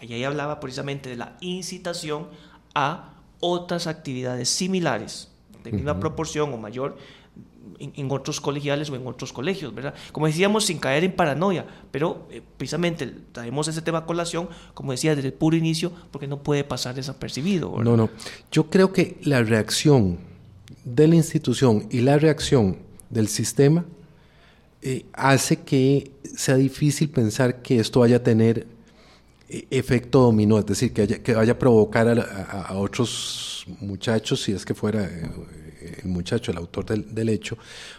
[0.00, 2.28] allá hablaba precisamente de la incitación
[2.74, 5.28] a otras actividades similares,
[5.64, 6.96] de misma proporción o mayor,
[7.78, 9.94] en, otros colegiales o en otros colegios, ¿verdad?
[10.12, 14.92] Como decíamos, sin caer en paranoia, pero eh, precisamente traemos ese tema a colación, como
[14.92, 17.82] decía, desde el puro inicio, porque no puede pasar desapercibido.
[17.82, 18.10] No, no.
[18.52, 20.18] Yo creo que la reacción
[20.84, 22.78] de la institución y la reacción
[23.08, 23.84] del sistema
[24.82, 28.66] eh, hace que sea difícil pensar que esto vaya a tener
[29.70, 34.74] efecto dominó, es decir, que, que vaya a provocar a, otros muchachos, si es que
[34.74, 37.58] fuera el muchacho, el autor del, hecho,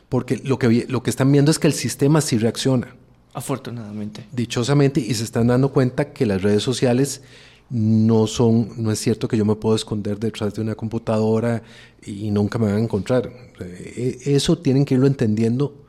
[0.10, 2.96] porque lo que, lo que están viendo es que el sistema sí reacciona.
[3.34, 4.26] Afortunadamente.
[4.32, 7.22] Dichosamente, y se están dando cuenta que las redes sociales
[7.70, 11.64] no son, no es cierto que yo me puedo esconder detrás de una computadora
[12.06, 13.32] y nunca me van a encontrar.
[13.62, 15.81] E, eso tienen que irlo entendiendo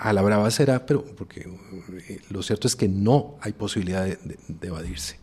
[0.00, 1.48] a la brava será, pero porque
[2.08, 5.18] eh, lo cierto es que no hay posibilidad de, evadirse.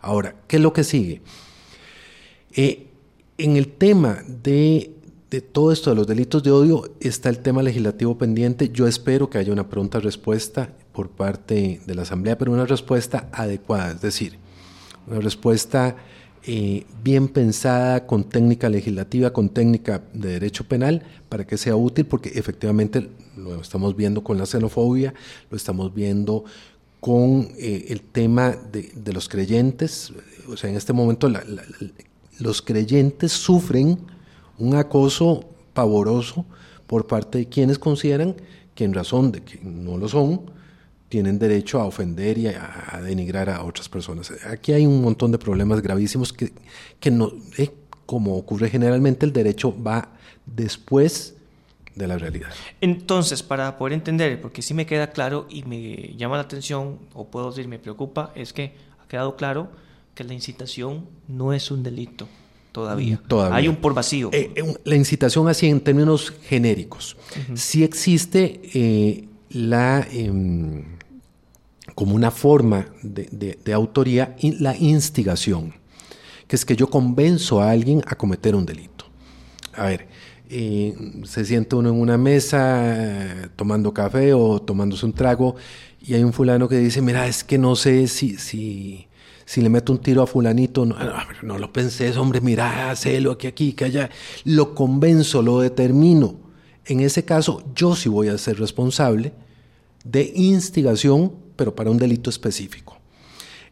[0.00, 1.22] Ahora, ¿qué es lo que sigue?
[2.54, 2.88] Eh,
[3.38, 4.96] en el tema de
[5.32, 8.68] de todo esto de los delitos de odio está el tema legislativo pendiente.
[8.68, 13.30] Yo espero que haya una pronta respuesta por parte de la Asamblea, pero una respuesta
[13.32, 14.36] adecuada, es decir,
[15.06, 15.96] una respuesta
[16.44, 22.04] eh, bien pensada, con técnica legislativa, con técnica de derecho penal, para que sea útil,
[22.06, 25.14] porque efectivamente lo estamos viendo con la xenofobia,
[25.50, 26.44] lo estamos viendo
[27.00, 30.12] con eh, el tema de, los creyentes.
[30.48, 31.30] O sea, en este momento
[32.38, 33.98] los creyentes sufren
[34.58, 36.44] un acoso pavoroso
[36.86, 38.36] por parte de quienes consideran
[38.74, 40.42] que en razón de que no lo son,
[41.12, 44.32] tienen derecho a ofender y a, denigrar a otras personas.
[44.46, 46.54] Aquí hay un montón de problemas gravísimos que,
[46.98, 47.70] que no, eh,
[48.06, 50.08] como ocurre generalmente, el derecho va
[50.46, 51.34] después
[51.94, 52.48] de la realidad.
[52.80, 57.26] Entonces, para poder entender, porque sí me queda claro y me llama la atención, o
[57.26, 58.72] puedo decir me preocupa, es que
[59.04, 59.68] ha quedado claro
[60.14, 62.26] que la incitación no es un delito.
[62.72, 63.20] Todavía.
[63.50, 64.30] Hay un por vacío.
[64.32, 67.18] Eh, eh, la incitación así en términos genéricos.
[67.52, 70.82] Si existe eh, la em,
[72.02, 75.72] como una forma de, de, autoría la instigación,
[76.48, 79.04] que es que yo convenzo a alguien a cometer un delito.
[79.72, 80.08] A ver,
[80.48, 85.54] se siente uno en una mesa tomando café o tomándose un trago
[86.04, 89.06] y hay un fulano que dice, mira, es que no sé si, si
[89.60, 90.96] le meto un tiro a fulanito, no,
[91.44, 94.10] no, lo pensé, hombre, mira, hacelo aquí, aquí, que allá.
[94.42, 96.34] Lo convenzo, lo determino.
[96.84, 99.34] En ese caso, yo sí voy a ser responsable
[100.04, 101.32] de instigación,
[101.62, 102.98] pero para un delito específico.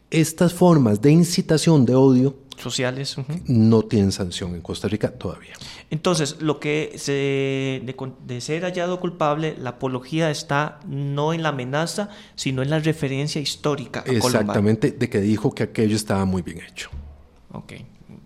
[0.09, 3.17] Estas formas de incitación de odio sociales
[3.47, 5.55] no tienen sanción en Costa Rica todavía.
[5.89, 12.09] Entonces, lo que se, de, ser hallado culpable, la apología está no en la amenaza,
[12.35, 14.05] sino en la referencia histórica.
[14.07, 16.89] Exactamente, de que dijo que aquello estaba muy bien hecho.
[17.51, 17.73] Ok,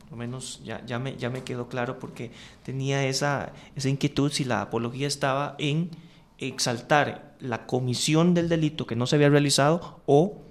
[0.02, 2.30] por lo menos ya, ya, me, ya me quedó claro porque
[2.64, 5.90] tenía esa, esa inquietud si la apología estaba en
[6.40, 10.42] exaltar la comisión del delito que no se había realizado o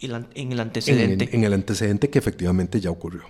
[0.00, 1.30] en el antecedente.
[1.32, 3.22] En, el antecedente que efectivamente ya ocurrió.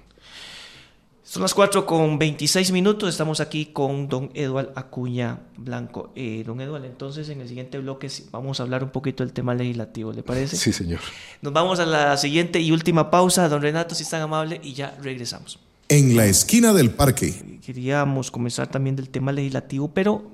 [1.23, 3.09] Son las 4 con 26 minutos.
[3.09, 6.13] Estamos aquí con don Eduardo Acuña Blanco.
[6.15, 9.55] Eh, don Eduardo, entonces en el siguiente bloque vamos a hablar un poquito del tema
[9.55, 10.57] legislativo, ¿le parece?
[10.57, 11.01] Sí, señor.
[11.43, 13.49] Nos vamos a la siguiente y última pausa.
[13.49, 15.59] Don Renato, si es tan amable, y ya regresamos.
[15.89, 17.59] En la esquina del parque.
[17.65, 20.31] Queríamos comenzar también del tema legislativo, pero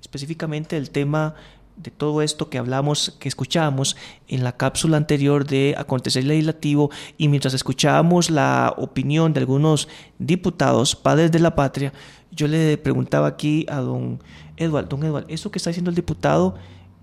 [0.00, 1.34] específicamente el tema
[1.76, 3.96] de todo esto que hablamos, que escuchábamos
[4.28, 9.88] en la cápsula anterior de acontecer legislativo y mientras escuchábamos la opinión de algunos
[10.18, 11.92] diputados, padres de la patria,
[12.30, 14.22] yo le preguntaba aquí a don
[14.56, 16.54] Eduardo, don Eduardo, eso que está diciendo el diputado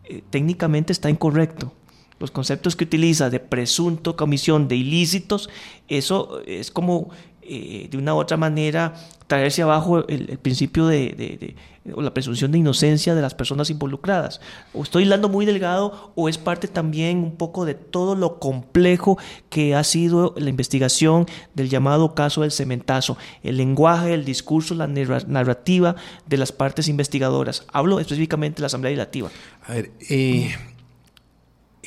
[0.03, 1.73] eh, técnicamente está incorrecto.
[2.19, 5.49] Los conceptos que utiliza de presunto comisión de ilícitos,
[5.87, 7.09] eso es como
[7.49, 8.93] eh, de una u otra manera
[9.27, 11.55] traerse abajo el, principio de,
[11.93, 14.41] o la presunción de inocencia de las personas involucradas.
[14.73, 19.17] O estoy hilando muy delgado o es parte también un poco de todo lo complejo
[19.49, 24.87] que ha sido la investigación del llamado caso del cementazo, el lenguaje, el discurso, la
[24.87, 25.95] narrativa
[26.25, 27.65] de las partes investigadoras.
[27.71, 29.29] Hablo específicamente de la Asamblea Legislativa.
[29.65, 30.53] A ver, eh,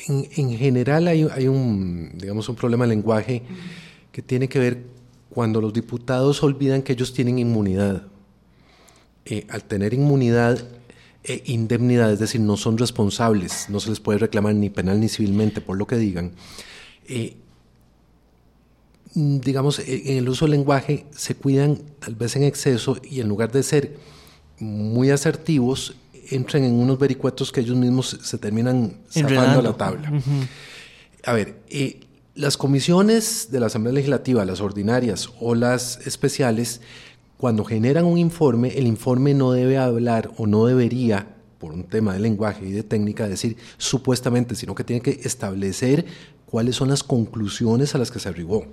[0.07, 3.43] en, general hay, hay, un, digamos, un problema de lenguaje
[4.11, 5.00] que tiene que ver
[5.33, 8.03] cuando los diputados olvidan que ellos tienen inmunidad.
[9.25, 10.67] Eh, al tener inmunidad,
[11.23, 15.07] e indemnidad, es decir, no son responsables, no se les puede reclamar ni penal ni
[15.07, 16.31] civilmente por lo que digan,
[17.07, 17.35] eh,
[19.13, 23.51] digamos, en el uso del lenguaje se cuidan tal vez en exceso y en lugar
[23.51, 23.97] de ser
[24.59, 30.11] muy asertivos, que entren en unos vericuetos que ellos mismos se terminan zafando la tabla.
[31.25, 31.99] A ver, eh,
[32.35, 36.81] las comisiones de la Asamblea Legislativa, las ordinarias o las especiales,
[37.37, 42.13] cuando generan un informe, el informe no debe hablar o no debería, por un tema
[42.13, 46.05] de lenguaje y de técnica, decir supuestamente, sino que tiene que establecer
[46.45, 48.65] cuáles son las conclusiones a las que se arribó.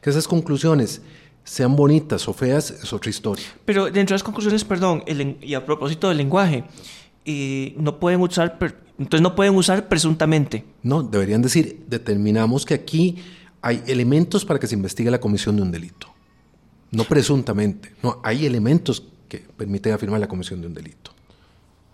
[0.00, 1.02] Que esas conclusiones
[1.44, 3.44] sean bonitas o feas es otra historia.
[3.64, 5.04] Pero dentro de las conclusiones, perdón,
[5.40, 6.64] y a propósito del lenguaje,
[7.24, 8.58] eh, no pueden usar,
[8.98, 10.64] entonces no pueden usar presuntamente.
[10.82, 13.16] No, deberían decir, determinamos que aquí
[13.60, 16.08] hay elementos para que se investigue la comisión de un delito.
[16.90, 21.10] No presuntamente, no, hay elementos que permiten afirmar la comisión de un delito.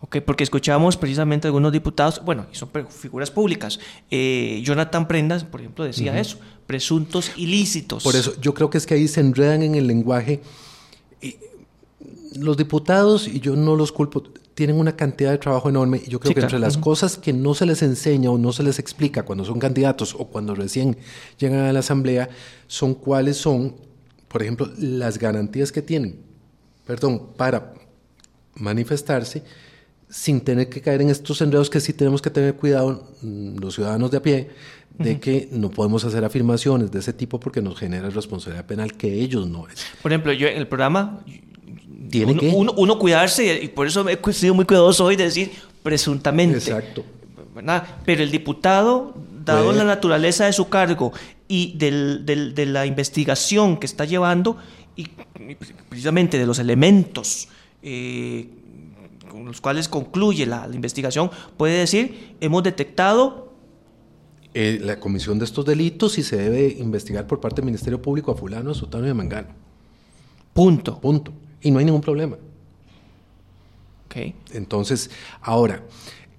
[0.03, 3.78] Ok, porque escuchamos precisamente algunos diputados, bueno, y son figuras públicas.
[4.11, 8.03] Eh, Jonathan Prendas, por ejemplo, decía eso, presuntos ilícitos.
[8.03, 10.42] Por eso, yo creo que es que ahí se enredan en el lenguaje.
[12.34, 14.22] los diputados, y yo no los culpo,
[14.61, 16.02] tienen una cantidad de trabajo enorme.
[16.04, 18.62] Y yo creo que entre las cosas que no se les enseña o no se
[18.62, 20.98] les explica cuando son candidatos o cuando recién
[21.38, 22.28] llegan a la Asamblea,
[22.66, 23.74] son cuáles son,
[24.28, 26.18] por ejemplo, las garantías que tienen,
[26.86, 27.72] perdón, para
[28.54, 29.44] manifestarse
[30.11, 33.76] sin tener que caer en estos enredos que sí tenemos que tener cuidado mm, los
[33.76, 34.50] ciudadanos de a pie,
[34.98, 39.11] de que no podemos hacer afirmaciones de ese tipo porque nos genera responsabilidad penal que
[39.11, 39.86] ellos no es.
[40.02, 41.24] Por ejemplo, yo en el programa
[42.11, 45.52] ¿Tiene uno, uno, cuidarse y por eso he sido muy cuidadoso hoy de decir
[45.82, 46.58] presuntamente.
[46.58, 47.04] Exacto.
[48.04, 51.12] Pero el diputado, dado la naturaleza de su cargo
[51.48, 54.56] y del, del, de la investigación que está llevando,
[54.96, 55.06] y
[55.88, 57.48] precisamente de los elementos
[57.82, 58.48] eh,
[59.28, 63.52] con los cuales concluye la, investigación, puede decir, hemos detectado...
[64.52, 68.32] Eh, la comisión de estos delitos y se debe investigar por parte del Ministerio Público
[68.32, 69.48] a fulano, a sotano y a mangano.
[70.52, 71.00] Punto.
[71.00, 71.32] Punto.
[71.62, 72.36] Y no hay ningún problema.
[74.06, 74.34] Okay.
[74.52, 75.84] Entonces, ahora,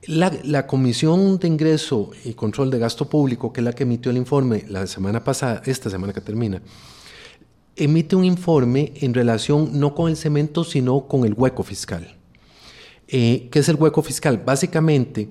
[0.08, 4.12] la, la, Comisión de Ingreso y Control de Gasto Público, que es la que emitió
[4.12, 6.62] el informe la semana pasada, esta semana que termina,
[7.76, 12.16] emite un informe en relación no con el cemento, sino con el hueco fiscal.
[13.08, 14.42] Eh, ¿Qué es el hueco fiscal?
[14.44, 15.30] Básicamente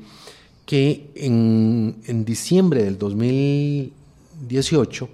[0.66, 5.08] que en, en diciembre del 2018,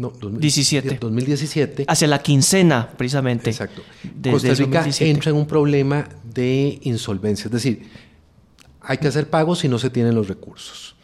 [0.00, 0.98] no, 17.
[0.98, 1.84] 2017.
[1.86, 3.50] Hacia la quincena, precisamente.
[3.50, 3.82] Exacto.
[4.30, 7.82] Costa Rica entra en un problema de insolvencia, es decir,
[8.80, 10.96] hay que hacer pagos si no se tienen los recursos,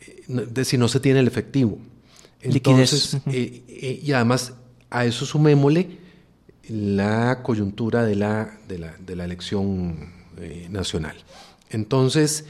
[0.00, 1.78] eh, de, si no se tiene el efectivo.
[2.40, 4.54] Entonces, eh, y además
[4.88, 5.98] a eso sumémosle
[6.68, 11.16] la coyuntura de la, de la, de la elección eh, nacional.
[11.68, 12.44] Entonces,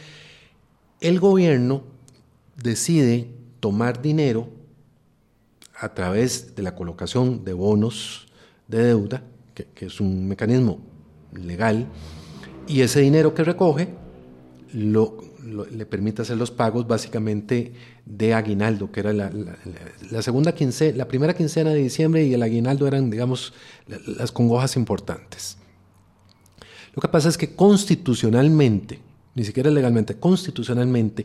[1.01, 1.85] el gobierno
[2.57, 3.29] decide
[3.61, 4.60] tomar dinero
[5.81, 8.27] a través de la colocación de bonos
[8.69, 9.23] de deuda,
[9.55, 10.79] que, es un mecanismo
[11.33, 11.87] legal,
[12.69, 13.89] y ese dinero que recoge
[14.73, 17.73] le permite hacer los pagos básicamente
[18.05, 22.87] de aguinaldo, que era la, segunda quincena, la primera quincena de diciembre y el aguinaldo
[22.87, 23.55] eran, digamos,
[24.07, 25.57] las congojas importantes.
[26.95, 29.01] Lo que pasa es que constitucionalmente,
[29.35, 31.25] ni siquiera legalmente, constitucionalmente,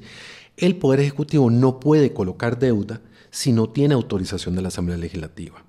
[0.58, 3.02] el Poder Ejecutivo no puede colocar deuda
[3.36, 5.62] si no tiene autorización de la Asamblea Legislativa.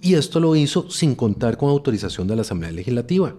[0.00, 3.34] Y esto lo hizo sin contar con autorización de la Asamblea Legislativa.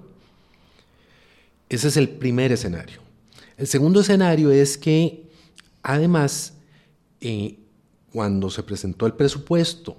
[1.70, 3.00] Ese es el primer escenario.
[3.56, 5.30] El segundo escenario es que,
[5.82, 6.56] además,
[7.22, 7.58] eh,
[8.12, 9.96] cuando se presentó el presupuesto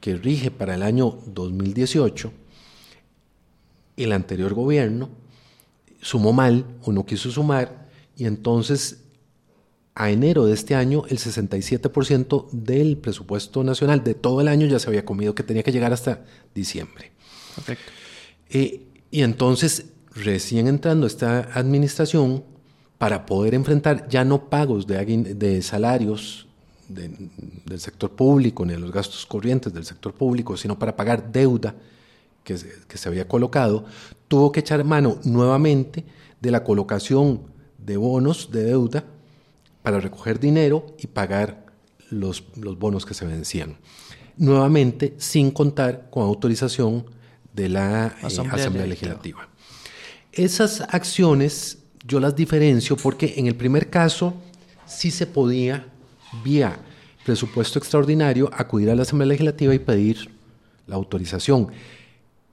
[0.00, 2.32] que rige para el año 2018,
[3.96, 5.08] el anterior gobierno
[6.00, 9.01] sumó mal o no quiso sumar y entonces
[9.94, 14.78] a enero de este año el 67% del presupuesto nacional de todo el año ya
[14.78, 16.24] se había comido que tenía que llegar hasta
[16.54, 17.12] diciembre.
[18.48, 22.44] Eh, y entonces recién entrando esta administración
[22.98, 26.46] para poder enfrentar ya no pagos de, de salarios
[26.88, 31.74] del sector público ni de los gastos corrientes del sector público, sino para pagar deuda
[32.44, 33.84] que, se había colocado,
[34.28, 36.04] tuvo que echar mano nuevamente
[36.40, 37.42] de la colocación
[37.78, 39.04] de bonos de deuda
[39.82, 41.66] para recoger dinero y pagar
[42.10, 43.76] los, los bonos que se vencían.
[44.36, 47.04] Nuevamente, sin contar con autorización
[47.52, 49.48] de la eh, Asamblea, Legislativa.
[50.32, 54.34] Esas acciones yo las diferencio porque en el primer caso
[54.86, 55.86] sí se podía,
[56.42, 56.78] vía
[57.24, 60.30] presupuesto extraordinario, acudir a la Asamblea Legislativa y pedir
[60.86, 61.68] la autorización.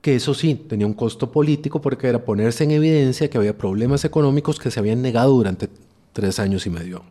[0.01, 4.05] Que eso sí, tenía un costo político porque era ponerse en evidencia que había problemas
[4.05, 5.69] económicos que se habían negado durante
[6.13, 7.03] tres años y medio.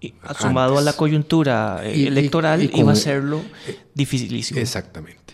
[0.00, 4.60] Y, sumado a la coyuntura eh, electoral, iba a serlo eh, dificilísimo.
[4.60, 5.26] Exactamente.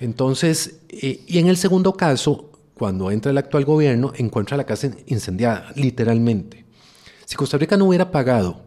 [0.00, 4.90] Entonces, eh, y en el segundo caso, cuando entra el actual gobierno, encuentra la casa
[5.06, 6.64] incendiada, literalmente.
[7.24, 8.62] Si Costa Rica no hubiera pagado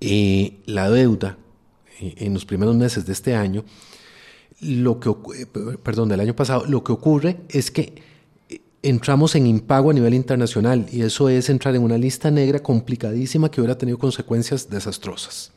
[0.00, 1.38] eh, la deuda
[2.00, 3.64] en los primeros meses de este año,
[4.60, 5.14] lo que,
[5.82, 8.02] perdón, del año pasado, lo que ocurre es que
[8.88, 13.50] entramos en impago a nivel internacional y eso es entrar en una lista negra complicadísima
[13.50, 15.52] que hubiera tenido consecuencias desastrosas.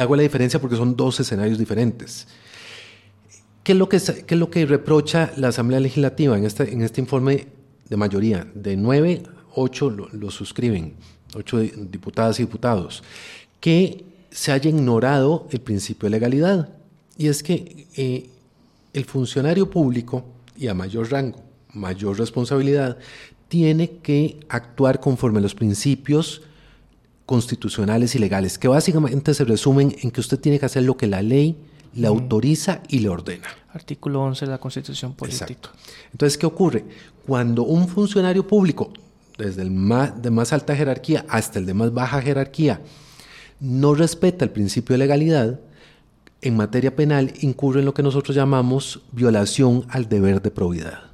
[0.00, 2.26] hago la diferencia porque son dos escenarios diferentes.
[3.62, 7.00] ¿Qué es lo que, es lo que reprocha la Asamblea Legislativa en este, en este
[7.00, 7.46] informe
[7.88, 8.46] de mayoría?
[8.54, 9.22] De nueve,
[9.54, 10.96] ocho lo suscriben
[11.34, 13.02] ocho diputadas y diputados,
[13.60, 16.70] que se haya ignorado el principio de legalidad.
[17.16, 18.28] Y es que eh,
[18.92, 20.24] el funcionario público,
[20.62, 21.42] y a mayor rango,
[21.72, 22.96] mayor responsabilidad,
[23.48, 26.42] tiene que actuar conforme a los principios
[27.26, 31.08] constitucionales y legales, que básicamente se resumen en que usted tiene que hacer lo que
[31.08, 31.56] la ley
[31.94, 33.48] le autoriza y le ordena.
[33.72, 35.46] Artículo 11 de la Constitución Política.
[35.46, 35.70] Exacto.
[36.12, 36.84] Entonces, ¿qué ocurre?
[37.26, 38.92] Cuando un funcionario público
[39.38, 42.80] desde el más, de más alta jerarquía hasta el de más baja jerarquía,
[43.58, 45.60] no respeta el principio de legalidad,
[46.42, 51.04] en materia penal incurre en lo que nosotros llamamos violación al deber de probidad.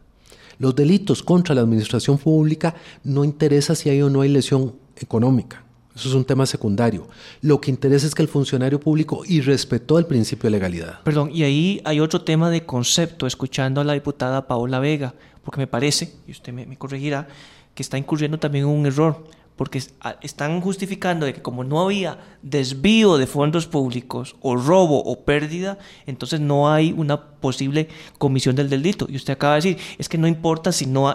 [0.58, 2.74] Los delitos contra la administración pública
[3.04, 5.62] no interesa si hay o no hay lesión económica.
[5.94, 7.08] Eso es un tema secundario.
[7.42, 11.02] Lo que interesa es que el funcionario público irrespetó el principio de legalidad.
[11.02, 15.14] Perdón, y ahí hay otro tema de concepto, escuchando a la diputada Paola Vega,
[15.44, 17.28] porque me parece, y usted me corregirá,
[17.74, 19.24] que está incurriendo también en un error,
[19.58, 19.82] porque
[20.22, 25.78] están justificando de que como no había desvío de fondos públicos o robo o pérdida,
[26.06, 27.88] entonces no hay una posible
[28.18, 29.08] comisión del delito.
[29.10, 31.12] Y usted acaba de decir, es que no importa si no,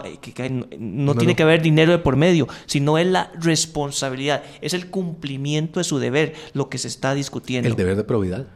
[0.78, 5.80] no, tiene que haber dinero de por medio, sino es la responsabilidad, es el cumplimiento
[5.80, 7.66] de su deber lo que se está discutiendo.
[7.66, 8.46] El deber de probidad.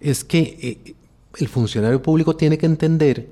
[0.00, 0.94] Es que eh,
[1.36, 3.28] el funcionario público tiene que entender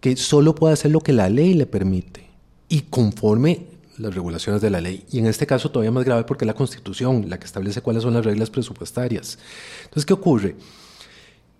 [0.00, 2.30] que solo puede hacer lo que la ley le permite
[2.70, 3.66] y conforme
[4.00, 5.04] las regulaciones de la ley.
[5.10, 8.02] Y en este caso todavía más grave porque es la Constitución la que establece cuáles
[8.02, 9.38] son las reglas presupuestarias.
[9.84, 10.56] Entonces, ¿qué ocurre?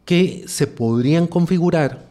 [0.04, 2.06] Que se podrían configurar,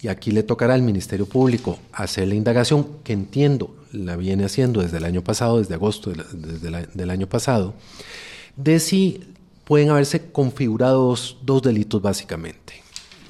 [0.00, 4.82] y aquí le tocará al Ministerio Público hacer la indagación, que entiendo la viene haciendo
[4.82, 7.74] desde el año pasado, desde agosto desde del año pasado,
[8.56, 9.20] de si
[9.64, 12.82] pueden haberse configurado dos, dos delitos básicamente.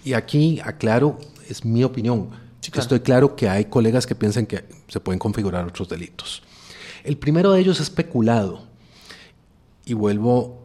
[0.05, 2.31] Y aquí aclaro, es mi opinión
[2.73, 6.43] Estoy claro que hay colegas que piensan que se pueden configurar otros delitos.
[7.03, 8.63] El primero de ellos es peculado.
[9.85, 10.63] Y vuelvo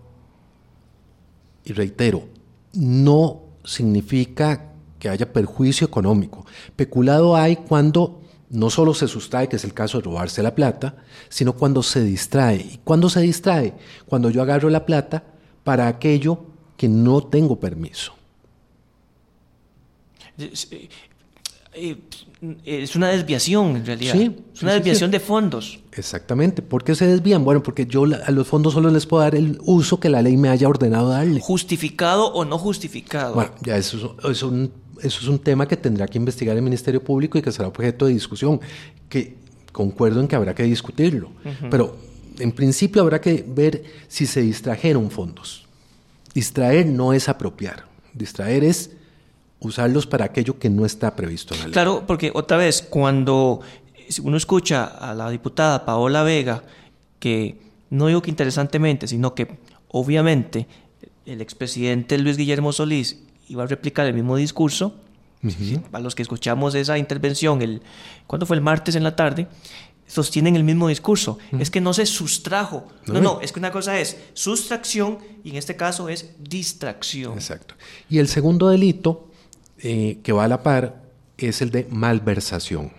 [1.66, 2.28] y reitero,
[2.74, 6.46] no significa que haya perjuicio económico.
[6.76, 10.96] Peculado hay cuando no solo se sustrae, que es el caso de robarse la plata,
[11.30, 12.58] sino cuando se distrae.
[12.58, 13.74] ¿Y cuándo se distrae?
[14.08, 15.24] Cuando yo agarro la plata
[15.64, 16.46] para aquello
[16.76, 18.14] que no tengo permiso.
[21.74, 21.98] Eh,
[22.66, 24.14] es una desviación en realidad.
[24.14, 25.80] Sí, es una desviación de fondos.
[25.92, 26.62] Exactamente.
[26.62, 27.44] ¿Por qué se desvían?
[27.44, 30.38] Bueno, porque yo a los fondos solo les puedo dar el uso que la ley
[30.38, 31.42] me haya ordenado darle.
[31.42, 33.36] ¿Justificado o no justificado?
[33.36, 37.04] Bueno, ya eso, es un, eso es un tema que tendrá que investigar el Ministerio
[37.04, 38.60] Público y que será objeto de discusión,
[39.10, 39.36] que
[39.72, 41.32] concuerdo en que habrá que discutirlo.
[41.70, 41.98] Pero
[42.40, 45.68] en principio habrá que ver si se distrajeron fondos.
[46.34, 47.86] Distraer no es apropiar.
[48.14, 48.92] Distraer es
[49.60, 51.74] usarlos para aquello que no está previsto en la ley.
[51.74, 53.62] Claro, porque otra vez, cuando
[54.24, 56.64] uno escucha a la diputada Paola Vega,
[57.20, 60.68] que no digo que interesantemente, sino que obviamente
[61.26, 64.96] el expresidente Luis Guillermo Solís iba a replicar el mismo discurso,
[65.92, 67.82] para los que escuchamos esa intervención, el,
[68.28, 69.48] ¿cuándo fue el martes en la tarde?
[70.10, 71.38] sostienen el mismo discurso.
[71.60, 72.88] Es que no se sustrajo.
[73.06, 77.34] No, no, es que una cosa es sustracción y en este caso es distracción.
[77.34, 77.76] Exacto.
[78.10, 79.29] Y el segundo delito
[79.82, 81.04] eh, que va a la par
[81.38, 82.92] es el de malversación.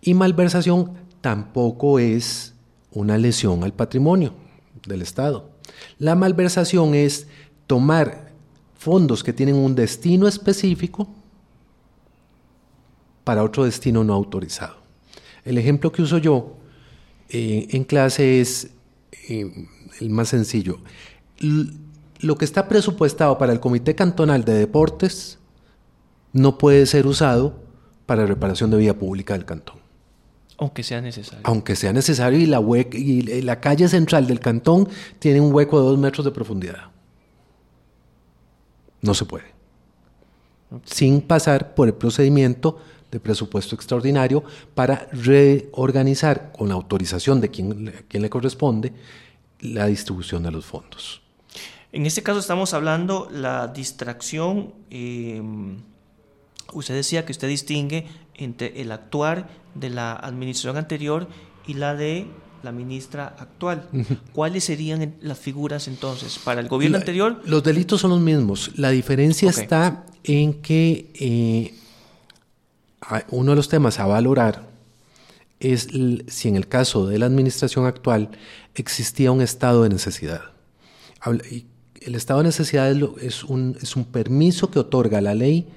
[0.00, 2.54] Y malversación tampoco es
[2.92, 4.34] una lesión al patrimonio
[4.86, 5.50] del Estado.
[5.98, 7.26] La malversación es
[7.66, 8.32] tomar
[8.76, 11.08] fondos que tienen un destino específico
[13.24, 14.76] para otro destino no autorizado.
[15.44, 16.56] El ejemplo que uso yo
[17.30, 18.70] eh, en clase es
[19.28, 19.66] eh,
[20.00, 20.78] el más sencillo.
[22.20, 25.38] lo que está presupuestado para el Comité Cantonal de Deportes
[26.34, 27.54] no puede ser usado
[28.04, 29.78] para reparación de vía pública del cantón.
[30.58, 31.40] Aunque sea necesario.
[31.44, 32.60] Aunque sea necesario y la,
[32.92, 34.88] y la calle central del cantón
[35.18, 36.90] tiene un hueco de dos metros de profundidad.
[39.00, 39.54] No se puede.
[40.84, 42.78] Sin pasar por el procedimiento
[43.10, 44.42] de presupuesto extraordinario
[44.74, 48.92] para reorganizar con la autorización de quien, quien le corresponde
[49.60, 51.22] la distribución de los fondos.
[51.92, 54.74] En este caso estamos hablando la distracción.
[54.90, 55.40] Eh,
[56.74, 61.28] usted decía que usted distingue entre el actuar de la administración anterior
[61.66, 62.26] y la de
[62.62, 63.88] la ministra actual.
[64.32, 67.40] ¿Cuáles serían las figuras entonces para el gobierno anterior?
[67.44, 68.72] Los delitos son los mismos.
[68.76, 71.74] La diferencia está en que eh,
[73.28, 74.66] uno de los temas a valorar
[75.60, 75.88] es
[76.26, 78.30] si en el caso de la administración actual
[78.74, 80.42] existía un estado de necesidad.
[81.24, 82.90] El estado de necesidad
[83.20, 85.68] es, un, es un permiso que otorga la ley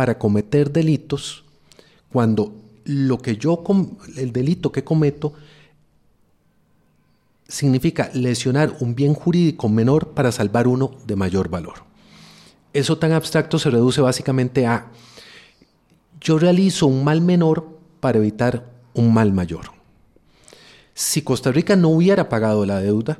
[0.00, 1.44] para cometer delitos
[2.10, 2.54] cuando
[2.84, 3.62] lo que yo,
[4.16, 5.34] el delito que cometo,
[7.46, 11.84] significa lesionar un bien jurídico menor para salvar uno de mayor valor.
[12.72, 14.90] Eso tan abstracto se reduce básicamente a
[16.18, 19.66] yo realizo un mal menor para evitar un mal mayor.
[20.94, 23.18] Si Costa Rica no hubiera pagado la deuda,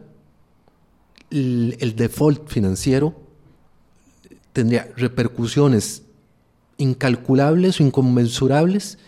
[1.30, 3.14] el, default financiero
[4.54, 6.04] tendría repercusiones
[6.80, 8.98] incalculables o inconmensurables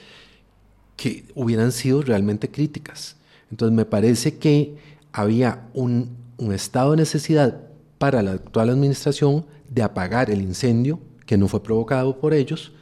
[0.96, 3.16] que hubieran sido realmente críticas.
[3.50, 4.76] Entonces me parece que
[5.10, 6.20] había un,
[6.52, 7.60] estado de necesidad
[7.98, 12.72] para la actual administración de apagar el incendio que no fue provocado por ellos,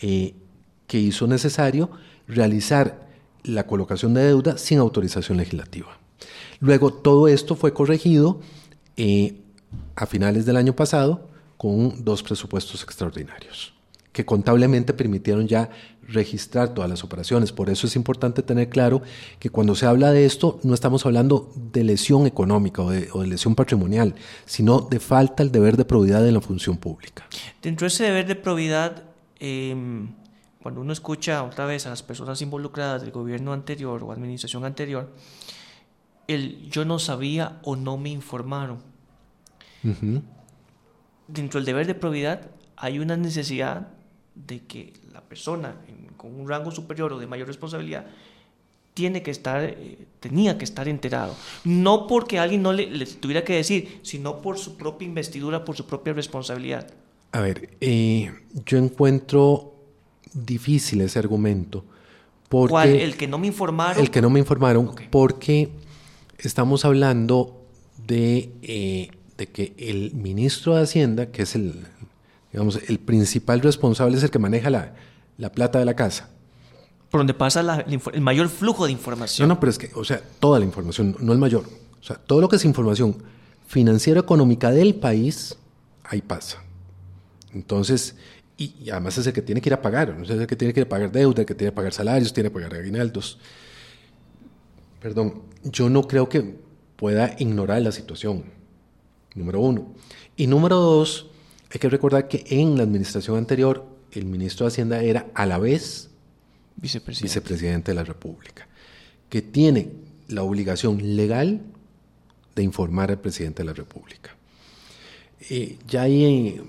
[0.00, 0.34] eh,
[0.86, 1.90] que hizo necesario
[2.26, 3.08] realizar
[3.42, 5.98] la colocación de deuda sin autorización legislativa.
[6.60, 8.40] Luego todo esto fue corregido
[8.96, 9.40] eh,
[9.96, 13.74] a finales del año pasado con dos presupuestos extraordinarios
[14.12, 15.70] que contablemente permitieron ya
[16.02, 17.52] registrar todas las operaciones.
[17.52, 19.02] Por eso es importante tener claro
[19.38, 23.54] que cuando se habla de esto no estamos hablando de lesión económica o de, lesión
[23.54, 24.14] patrimonial,
[24.44, 27.26] sino de falta del deber de probidad en la función pública.
[27.62, 29.04] Dentro de ese deber de probidad,
[29.38, 30.08] em,
[30.62, 35.12] cuando uno escucha otra vez a las personas involucradas del gobierno anterior o administración anterior,
[36.26, 38.78] el yo no sabía o no me informaron.
[41.26, 43.88] Dentro del deber de probidad hay una necesidad
[44.46, 45.76] de que la persona
[46.16, 48.06] con un rango superior o de mayor responsabilidad
[48.94, 51.34] tiene que estar, eh, tenía que estar enterado.
[51.64, 55.86] No porque alguien no le, tuviera que decir, sino por su propia investidura, por su
[55.86, 56.86] propia responsabilidad.
[57.32, 58.32] A ver, eh,
[58.66, 59.74] yo encuentro
[60.32, 61.84] difícil ese argumento.
[62.48, 62.88] Porque ¿Cuál?
[62.90, 64.02] ¿El que no me informaron?
[64.02, 65.70] El que no me informaron, porque
[66.38, 67.64] estamos hablando
[68.06, 71.86] de, eh, de que el ministro de Hacienda, que es el,
[72.52, 74.94] digamos, el principal responsable es el que maneja la,
[75.38, 76.28] la plata de la casa.
[77.10, 79.48] Por donde pasa el mayor flujo de información.
[79.48, 81.64] No, no, pero es que, o sea, toda la información, no el mayor.
[82.00, 83.22] O sea, todo lo que es información
[83.66, 85.56] financiera económica del país,
[86.04, 86.62] ahí pasa.
[87.52, 88.16] Entonces,
[88.56, 90.80] y, además es el que tiene que ir a pagar, es el que tiene que
[90.80, 93.38] ir a pagar deuda, el que tiene que pagar salarios, tiene que pagar aguinaldos.
[95.00, 96.58] Perdón, yo no creo que
[96.96, 98.44] pueda ignorar la situación,
[99.34, 99.94] número uno.
[100.36, 101.29] Y número dos,
[101.70, 105.58] hay que recordar que en la administración anterior el ministro de Hacienda era a la
[105.58, 106.10] vez
[106.76, 108.66] vicepresidente, de la República,
[109.28, 109.92] que tiene
[110.28, 111.60] la obligación legal
[112.56, 114.36] de informar al presidente de la República.
[115.48, 116.60] Eh, ya ahí,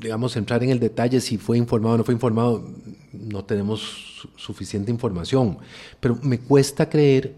[0.00, 2.68] digamos, entrar en el detalle si fue informado o no fue informado,
[3.12, 5.58] no tenemos suficiente información,
[6.00, 7.34] pero me cuesta creer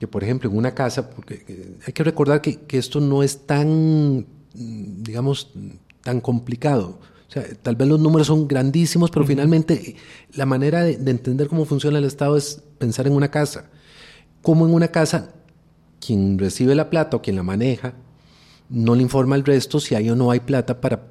[0.00, 3.22] que, por ejemplo, en una casa, porque eh, hay que recordar que, que esto no
[3.22, 5.52] es tan, digamos,
[6.08, 6.98] tan complicado.
[7.28, 9.94] O sea, tal vez los números son grandísimos, pero finalmente
[10.32, 13.68] la manera de, entender cómo funciona el Estado es pensar en una casa.
[14.40, 15.34] Como en una casa,
[16.00, 17.92] quien recibe la plata o quien la maneja,
[18.70, 21.08] no le informa al resto si hay o no hay plata para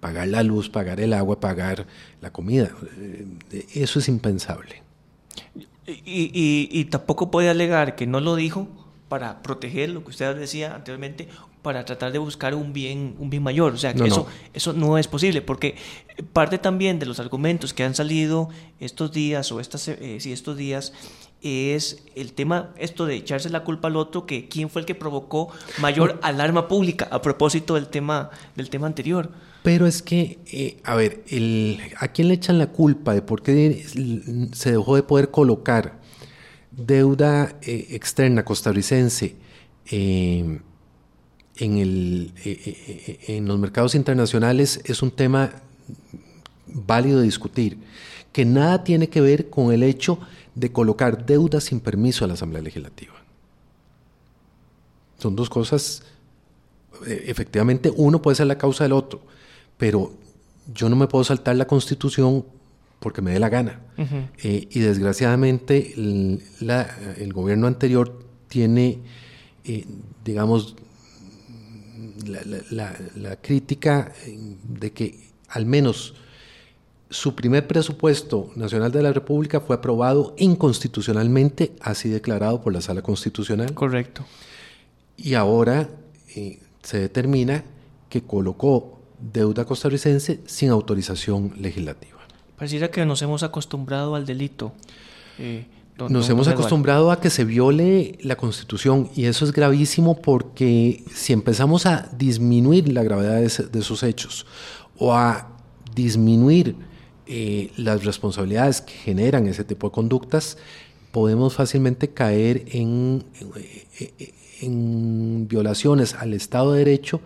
[0.00, 1.86] pagar la luz, pagar el agua, pagar
[2.20, 2.72] la comida.
[2.98, 4.82] Eh, eso es impensable.
[5.86, 8.66] Y, tampoco puede alegar que no lo dijo
[9.08, 11.28] para proteger lo que usted decía anteriormente
[11.62, 13.72] para tratar de buscar un bien, un bien mayor.
[13.74, 14.48] O sea, que eso, no.
[14.52, 15.76] eso no es posible, porque
[16.32, 18.48] parte también de los argumentos que han salido
[18.80, 20.92] estos días o estas, eh, estos días
[21.42, 24.94] es el tema, esto de echarse la culpa al otro, que quién fue el que
[24.94, 25.48] provocó
[25.80, 29.30] mayor alarma pública a propósito del tema, del tema anterior.
[29.62, 33.42] Pero es que, eh, a ver, el, ¿a quién le echan la culpa de por
[33.42, 33.84] qué
[34.52, 36.00] se dejó de poder colocar
[36.70, 39.36] deuda eh, externa costarricense?
[39.90, 40.60] Eh,
[41.56, 45.52] en, el, eh, eh, eh, en los mercados internacionales es un tema
[46.66, 47.78] válido de discutir,
[48.32, 50.18] que nada tiene que ver con el hecho
[50.54, 53.12] de colocar deuda sin permiso a la Asamblea Legislativa.
[55.18, 56.02] Son dos cosas,
[57.06, 59.20] efectivamente uno puede ser la causa del otro,
[59.76, 60.12] pero
[60.74, 62.44] yo no me puedo saltar la constitución
[62.98, 63.80] porque me dé la gana.
[64.42, 66.42] y desgraciadamente el,
[67.18, 68.98] el, gobierno anterior tiene,
[70.24, 70.76] digamos,
[72.28, 74.12] la, crítica
[74.64, 76.14] de que al menos
[77.10, 83.02] su primer presupuesto nacional de la República fue aprobado inconstitucionalmente, así declarado por la Sala
[83.02, 83.74] Constitucional.
[83.74, 84.24] Correcto.
[85.16, 85.90] Y ahora
[86.34, 87.64] eh, se determina
[88.08, 92.18] que colocó deuda costarricense sin autorización legislativa.
[92.56, 94.72] Pareciera que nos hemos acostumbrado al delito.
[95.38, 95.66] Eh,
[95.98, 101.32] nos hemos acostumbrado a que se viole la Constitución y eso es gravísimo porque si
[101.32, 104.46] empezamos a disminuir la gravedad de, esos hechos
[104.98, 105.48] o a
[105.94, 106.76] disminuir
[107.26, 110.58] eh, las responsabilidades que generan ese tipo de conductas,
[111.12, 113.24] podemos fácilmente caer en,
[114.60, 117.20] en violaciones al Estado de Derecho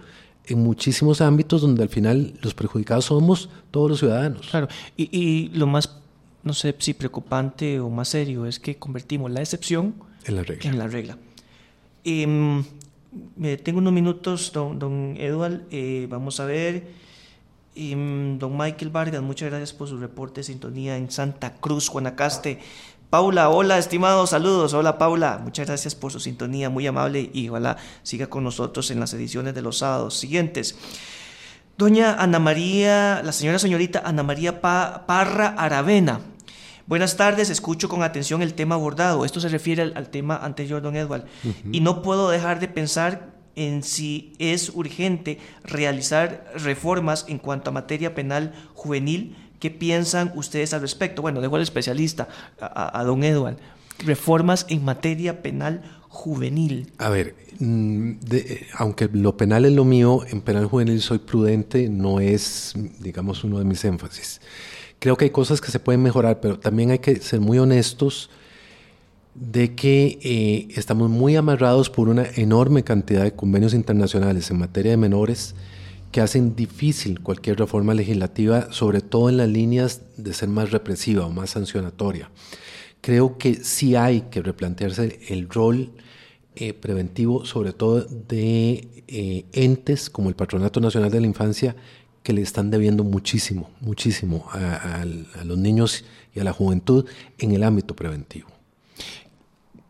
[0.46, 4.46] en muchísimos ámbitos donde al final los perjudicados somos todos los ciudadanos.
[4.48, 6.00] Claro, y, y lo más
[6.46, 9.94] no sé si preocupante o más serio, es que convertimos la excepción
[10.24, 10.70] en la regla.
[10.70, 11.18] En la regla.
[12.04, 12.64] Em,
[13.64, 16.86] tengo unos minutos, don, don Eduard, eh, vamos a ver.
[17.74, 22.60] Em, don Michael Vargas, muchas gracias por su reporte de sintonía en Santa Cruz, Guanacaste.
[23.10, 24.72] Paula, hola, estimados, saludos.
[24.72, 25.40] Hola, Paula.
[25.42, 29.52] Muchas gracias por su sintonía, muy amable y ojalá siga con nosotros en las ediciones
[29.52, 30.76] de los sábados siguientes.
[31.76, 36.20] Doña Ana María, la señora señorita Ana María Parra Aravena,
[36.86, 39.24] Buenas tardes, escucho con atención el tema abordado.
[39.24, 41.24] Esto se refiere al, tema anterior, don Edward.
[41.72, 47.72] Y no puedo dejar de pensar en si es urgente realizar reformas en cuanto a
[47.72, 49.36] materia penal juvenil.
[49.58, 51.22] ¿Qué piensan ustedes al respecto?
[51.22, 52.28] Bueno, dejo al especialista,
[52.60, 53.56] a, don Edward.
[53.98, 56.92] Reformas en materia penal juvenil.
[56.98, 58.12] A ver, mm,
[58.74, 63.58] aunque lo penal es lo mío, en penal juvenil soy prudente, no es, digamos, uno
[63.58, 64.40] de mis énfasis.
[64.98, 68.30] Creo que hay cosas que se pueden mejorar, pero también hay que ser muy honestos
[69.34, 74.92] de que eh, estamos muy amarrados por una enorme cantidad de convenios internacionales en materia
[74.92, 75.54] de menores
[76.10, 81.26] que hacen difícil cualquier reforma legislativa, sobre todo en las líneas de ser más represiva
[81.26, 82.30] o más sancionatoria.
[83.02, 85.90] Creo que sí hay que replantearse el rol
[86.54, 91.76] eh, preventivo, sobre todo de eh, entes como el Patronato Nacional de la Infancia,
[92.26, 95.04] que le están debiendo muchísimo, muchísimo a,
[95.44, 96.04] los niños
[96.34, 97.06] y a la juventud
[97.38, 98.48] en el ámbito preventivo.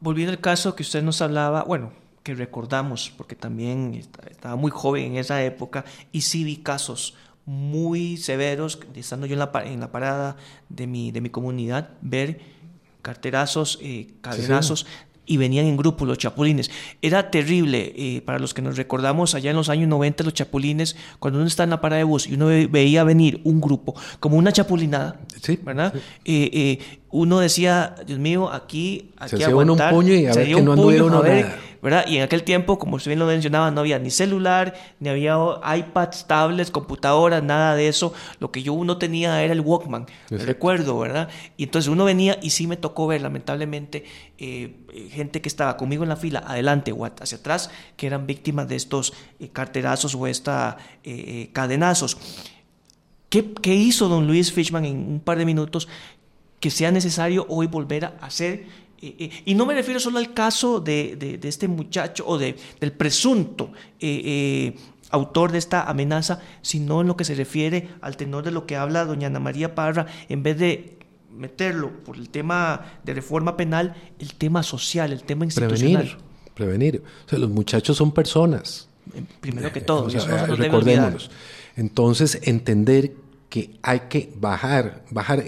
[0.00, 5.12] Volviendo al caso que usted nos hablaba, bueno, que recordamos, porque también estaba muy joven
[5.12, 7.14] en esa época y sí vi casos
[7.46, 10.36] muy severos, estando yo en la, en la parada
[10.68, 12.40] de mi, de mi comunidad, ver
[13.00, 14.86] carterazos, eh, cadenazos
[15.26, 16.70] y venían en grupo los chapulines.
[17.02, 20.96] Era terrible, eh, para los que nos recordamos allá en los años 90 los chapulines,
[21.18, 24.36] cuando uno está en la parada de bus y uno veía venir un grupo como
[24.36, 25.20] una chapulinada,
[25.62, 25.94] ¿verdad?
[26.24, 26.78] Eh, eh,
[27.10, 30.72] uno decía, Dios mío, aquí, aquí se aguantar, un puño y a ver que no
[30.72, 31.58] anduviera uno nada.
[32.06, 35.36] Y en aquel tiempo, como usted bien lo mencionaba, no había ni celular, ni había
[35.76, 38.12] iPads, tablets, computadoras, nada de eso.
[38.40, 41.28] Lo que yo uno tenía era el Walkman, recuerdo, ¿verdad?
[41.56, 44.04] Y entonces uno venía y sí me tocó ver, lamentablemente,
[44.38, 44.74] eh,
[45.10, 48.76] gente que estaba conmigo en la fila, adelante o hacia atrás, que eran víctimas de
[48.76, 52.18] estos eh, carterazos o esta eh, cadenazos.
[53.28, 55.88] ¿Qué, ¿Qué hizo don Luis Fishman en un par de minutos
[56.58, 61.38] que sea necesario hoy volver a hacer y no me refiero solo al caso de,
[61.42, 64.78] este muchacho o de, del presunto eh, eh,
[65.10, 68.76] autor de esta amenaza, sino en lo que se refiere al tenor de lo que
[68.76, 70.98] habla doña Ana María Parra, en vez de
[71.36, 76.16] meterlo por el tema de reforma penal, el tema social, el tema institucional.
[76.54, 77.02] Prevenir, prevenir.
[77.26, 78.88] O sea, los muchachos son personas.
[79.14, 81.30] Eh, primero que todo, recordémonos.
[81.76, 83.12] Entonces, entender
[83.50, 85.44] que hay que bajar, bajar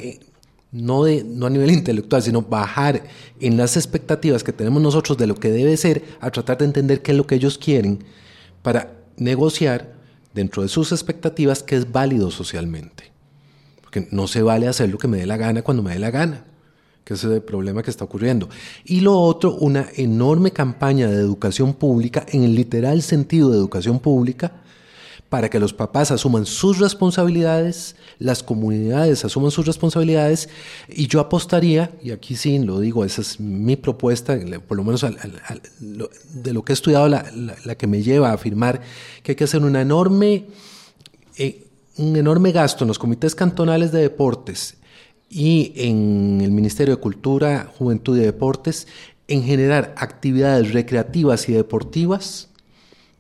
[0.71, 3.05] no, de, no a nivel intelectual, sino bajar
[3.41, 7.03] en las expectativas que tenemos nosotros de lo que debe ser, a tratar de entender
[7.03, 8.05] qué es lo que ellos quieren
[8.63, 9.95] para negociar
[10.35, 13.11] dentro de sus expectativas que es válido socialmente.
[13.83, 16.11] Porque no se vale hacer lo que me dé la gana cuando me dé la
[16.11, 16.45] gana,
[17.05, 18.51] que es el problema que está ocurriendo.
[18.85, 23.99] Y lo otro, una enorme campaña de educación pública, en el literal sentido de educación
[23.99, 24.53] pública,
[25.29, 30.49] para que los papás asuman sus responsabilidades, las comunidades asuman sus responsabilidades,
[30.89, 35.05] y yo apostaría, y aquí sí lo digo, esa es mi propuesta, por lo menos
[35.81, 38.81] de lo que he estudiado, la, que me lleva a afirmar
[39.23, 40.47] que hay que hacer una enorme,
[41.37, 41.67] eh,
[41.99, 44.77] un enorme gasto en los comités cantonales de deportes
[45.29, 48.87] y en el Ministerio de Cultura, Juventud y Deportes
[49.27, 52.48] en generar actividades recreativas y deportivas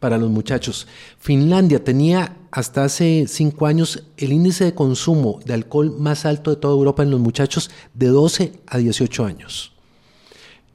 [0.00, 0.86] para los muchachos.
[1.18, 6.56] Finlandia tenía hasta hace cinco años el índice de consumo de alcohol más alto de
[6.56, 9.72] toda Europa en los muchachos de 12 a 18 años.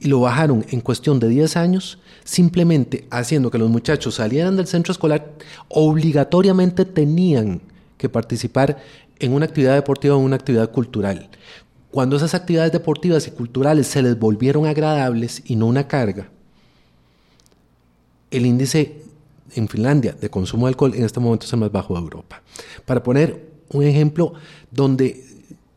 [0.00, 4.66] Y lo bajaron en cuestión de 10 años, simplemente haciendo que los muchachos salieran del
[4.66, 5.32] centro escolar,
[5.68, 7.62] obligatoriamente tenían
[7.96, 8.78] que participar
[9.18, 11.30] en una actividad deportiva o en una actividad cultural.
[11.90, 16.28] Cuando esas actividades deportivas y culturales se les volvieron agradables y no una carga,
[18.30, 19.03] el índice
[19.54, 22.42] en Finlandia de consumo de alcohol en este momento es el más bajo de Europa.
[22.84, 24.34] Para poner un ejemplo
[24.70, 25.24] donde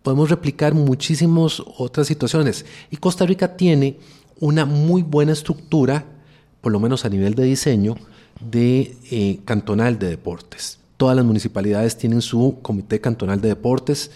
[0.03, 2.65] podemos replicar muchísimas otras situaciones.
[2.91, 3.97] Y Costa Rica tiene
[4.39, 6.05] una muy buena estructura,
[6.61, 7.95] por lo menos a nivel de diseño,
[8.39, 10.79] de eh, cantonal de deportes.
[10.95, 14.11] Todas las municipalidades tienen su comité cantonal de deportes.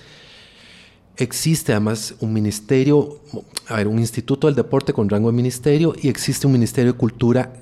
[1.17, 3.19] Existe además un ministerio,
[3.67, 6.97] a ver, un instituto del deporte con rango de ministerio y existe un ministerio de
[6.97, 7.53] cultura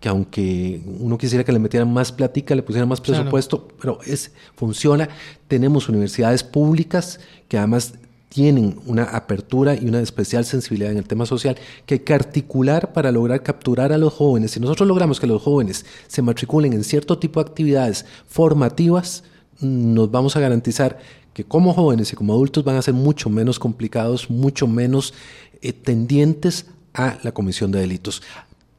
[0.00, 4.30] que aunque uno quisiera que le metieran más platica, le pusieran más presupuesto, pero es,
[4.54, 5.08] funciona.
[5.48, 7.18] Tenemos universidades públicas
[7.48, 7.94] que además
[8.28, 11.56] tienen una apertura y una especial sensibilidad en el tema social
[11.86, 14.52] que hay que articular para lograr capturar a los jóvenes.
[14.52, 19.24] Si nosotros logramos que los jóvenes se matriculen en cierto tipo de actividades formativas,
[19.60, 20.98] nos vamos a garantizar
[21.32, 25.14] que como jóvenes y como adultos van a ser mucho menos complicados, mucho menos
[25.62, 28.22] eh, tendientes a la comisión de delitos.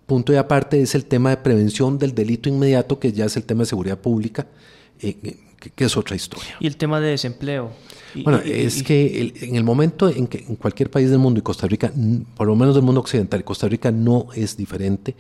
[0.10, 3.44] Punto y aparte es el tema de prevención del delito inmediato, que ya es el
[3.44, 4.48] tema de seguridad pública,
[5.00, 5.38] eh, eh,
[5.76, 6.56] que, es otra historia.
[6.60, 7.70] Y el tema de desempleo.
[8.24, 11.68] bueno, es que en el momento en que en cualquier país del mundo, y Costa
[11.68, 11.94] Rica,
[12.36, 15.16] por lo menos del mundo occidental, Costa Rica no es diferente,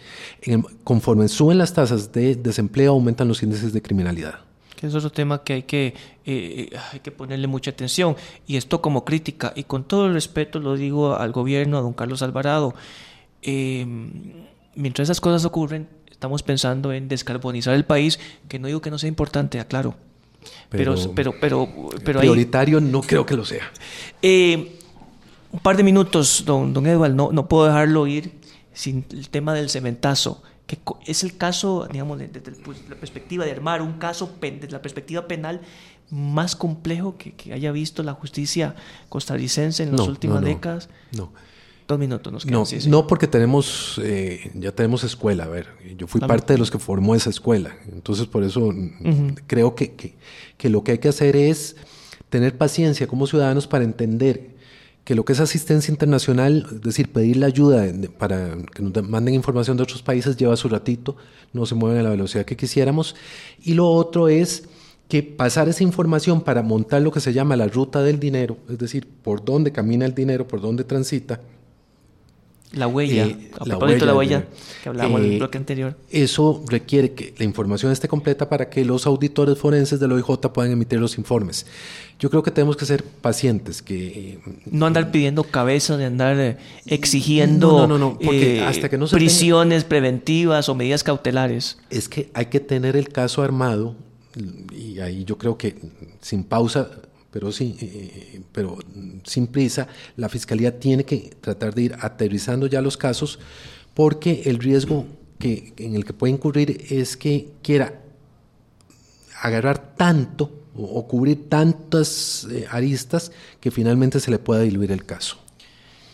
[0.83, 4.39] conforme suben las tasas de desempleo, aumentan los índices de criminalidad.
[4.75, 5.93] Que es otro tema que hay que, eh,
[6.25, 8.15] eh, hay que ponerle mucha atención.
[8.47, 11.93] Y esto como crítica, y con todo el respeto lo digo al gobierno, a don
[11.93, 12.73] Carlos Alvarado,
[14.75, 18.97] mientras esas cosas ocurren, estamos pensando en descarbonizar el país, que no digo que no
[18.97, 19.95] sea importante, aclaro
[20.69, 21.69] pero, pero, pero,
[22.03, 23.71] pero, prioritario no creo que lo sea.
[24.21, 24.79] Eh,
[25.51, 28.39] un par de minutos, don, don Edward, no, no puedo dejarlo ir
[28.73, 33.51] sin el tema del cementazo, que es el caso, digamos, desde, pues, la perspectiva de
[33.51, 35.61] armar un caso, desde la perspectiva penal,
[36.11, 38.75] más complejo que, que haya visto la justicia
[39.09, 40.89] costarricense en las últimas décadas.
[41.11, 41.31] No.
[41.89, 42.61] Dos minutos nos quedan.
[42.61, 45.45] No, no porque tenemos, eh, ya tenemos escuela.
[45.45, 47.75] A ver, yo fui parte de los que formó esa escuela.
[47.91, 48.71] Entonces, por eso
[49.47, 50.15] creo que,
[50.55, 51.77] que, lo que hay que hacer es
[52.29, 54.51] tener paciencia como ciudadanos para entender
[55.03, 57.87] que lo que es asistencia internacional, es decir, pedir la ayuda
[58.19, 61.17] para que nos manden información de otros países, lleva su ratito,
[61.53, 63.15] no se mueven a la velocidad que quisiéramos.
[63.63, 64.69] Y lo otro es
[65.07, 68.77] que pasar esa información para montar lo que se llama la ruta del dinero, es
[68.77, 71.41] decir, por dónde camina el dinero, por dónde transita,
[72.71, 74.45] la huella, eh, a la huella, la huella
[74.83, 75.95] que hablábamos en el eh, bloque anterior.
[76.11, 80.71] Eso requiere que la información esté completa para que los auditores forenses del OIJ puedan
[80.71, 81.65] emitir los informes.
[82.19, 84.39] Yo creo que tenemos que ser pacientes, que eh,
[84.69, 88.17] no andar pidiendo cabeza, de andar exigiendo
[89.11, 91.79] prisiones preventivas o medidas cautelares.
[91.89, 93.95] Es que hay que tener el caso armado
[94.71, 95.75] y ahí yo creo que
[96.21, 96.89] sin pausa
[97.31, 98.77] pero sí, eh, pero
[99.23, 103.39] sin prisa, la fiscalía tiene que tratar de ir aterrizando ya los casos
[103.93, 105.05] porque el riesgo
[105.39, 108.01] que, en el que puede incurrir es que quiera
[109.41, 115.37] agarrar tanto o, cubrir tantas eh, aristas que finalmente se le pueda diluir el caso.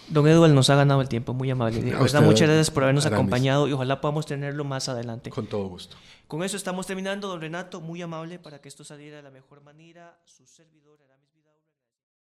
[0.08, 1.82] Don Eduardo nos ha ganado el tiempo, muy amable.
[1.82, 5.30] muchas gracias por habernos acompañado y ojalá podamos tenerlo más adelante.
[5.32, 5.98] Con todo gusto.
[6.28, 9.62] Con eso estamos terminando, don Renato, muy amable para que esto saliera de la mejor
[9.62, 10.18] manera.
[10.26, 10.85] Su servidor